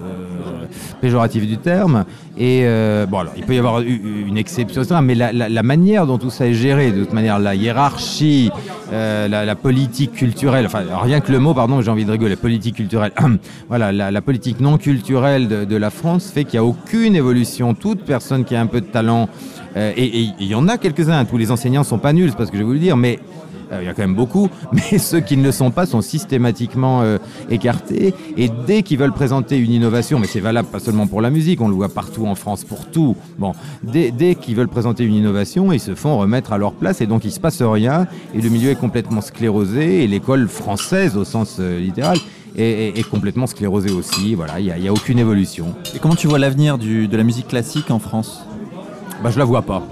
[1.01, 2.05] péjoratif du terme.
[2.39, 2.65] Et
[3.09, 6.31] bon, alors, il peut y avoir une exception, mais la, la- la manière dont tout
[6.31, 8.51] ça est géré, de toute manière, la hiérarchie,
[8.93, 12.77] la, la politique culturelle, enfin, rien que le mot, pardon, j'ai envie de rigoler, politique
[12.77, 13.13] culturelle,
[13.69, 17.75] voilà, la, la politique non culturelle de la France fait qu'il n'y a aucune évolution.
[17.87, 19.29] Toute personne qui a un peu de talent,
[19.77, 22.45] euh, et il y en a quelques-uns, tous les enseignants sont pas nuls, c'est pas
[22.45, 23.21] ce que je vais vous le dire, mais
[23.71, 26.01] euh, il y a quand même beaucoup, mais ceux qui ne le sont pas sont
[26.01, 27.19] systématiquement euh,
[27.49, 28.13] écartés.
[28.37, 31.61] Et dès qu'ils veulent présenter une innovation, mais c'est valable pas seulement pour la musique,
[31.61, 33.15] on le voit partout en France pour tout.
[33.39, 33.53] Bon,
[33.85, 37.07] dès, dès qu'ils veulent présenter une innovation, ils se font remettre à leur place et
[37.07, 38.09] donc il se passe rien.
[38.35, 42.19] Et le milieu est complètement sclérosé et l'école française au sens euh, littéral.
[42.57, 44.35] Est, est- est complètement sclérosée aussi.
[44.35, 45.75] Voilà, il n'y a, aucune évolution.
[45.95, 48.43] Et comment tu vois l'avenir de la musique classique en France?
[49.23, 49.83] Bah, Je la vois pas.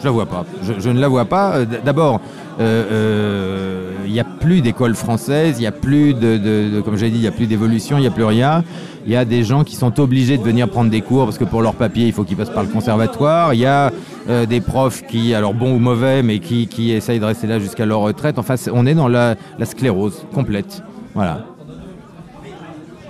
[0.00, 0.44] Je la vois pas.
[0.62, 1.56] Je, je ne la vois pas.
[1.58, 2.20] Euh, D'abord,
[2.60, 6.80] euh, euh, il n'y a plus d'école française, il n'y a plus de, de- de-
[6.80, 8.64] comme j'ai dit, il n'y a plus d'évolution, il n'y a plus rien.
[9.06, 11.44] Il y a des gens qui sont obligés de venir prendre des cours parce que
[11.44, 13.54] pour leur papier, il faut qu'ils passent par le conservatoire.
[13.54, 13.90] Il y a
[14.28, 17.58] euh, des profs qui, alors bons ou mauvais, mais qui, qui essayent de rester là
[17.58, 18.38] jusqu'à leur retraite.
[18.38, 20.82] Enfin, on est dans la, la sclérose complète.
[21.14, 21.44] Voilà.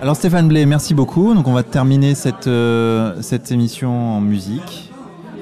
[0.01, 1.35] Alors Stéphane Blé, merci beaucoup.
[1.35, 4.93] Donc on va terminer cette, euh, cette émission en musique.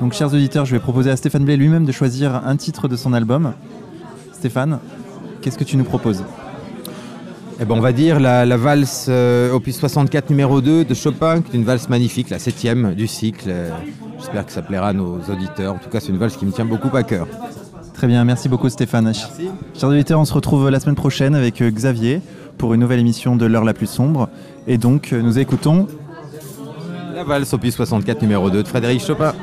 [0.01, 2.97] Donc chers auditeurs, je vais proposer à Stéphane Blé lui-même de choisir un titre de
[2.97, 3.53] son album.
[4.33, 4.79] Stéphane,
[5.41, 6.25] qu'est-ce que tu nous proposes?
[7.59, 11.41] Eh ben, on va dire la, la valse euh, opus 64 numéro 2 de Chopin,
[11.41, 13.49] qui est une valse magnifique, la septième du cycle.
[13.49, 13.71] Euh,
[14.19, 15.75] J'espère que ça plaira à nos auditeurs.
[15.75, 17.27] En tout cas, c'est une valse qui me tient beaucoup à cœur.
[17.95, 19.13] Très bien, merci beaucoup Stéphane.
[19.75, 22.21] Chers auditeurs, on se retrouve la semaine prochaine avec euh, Xavier
[22.57, 24.29] pour une nouvelle émission de l'heure la plus sombre.
[24.67, 25.87] Et donc euh, nous écoutons
[27.15, 29.35] La valse opus 64 numéro 2 de Frédéric Chopin.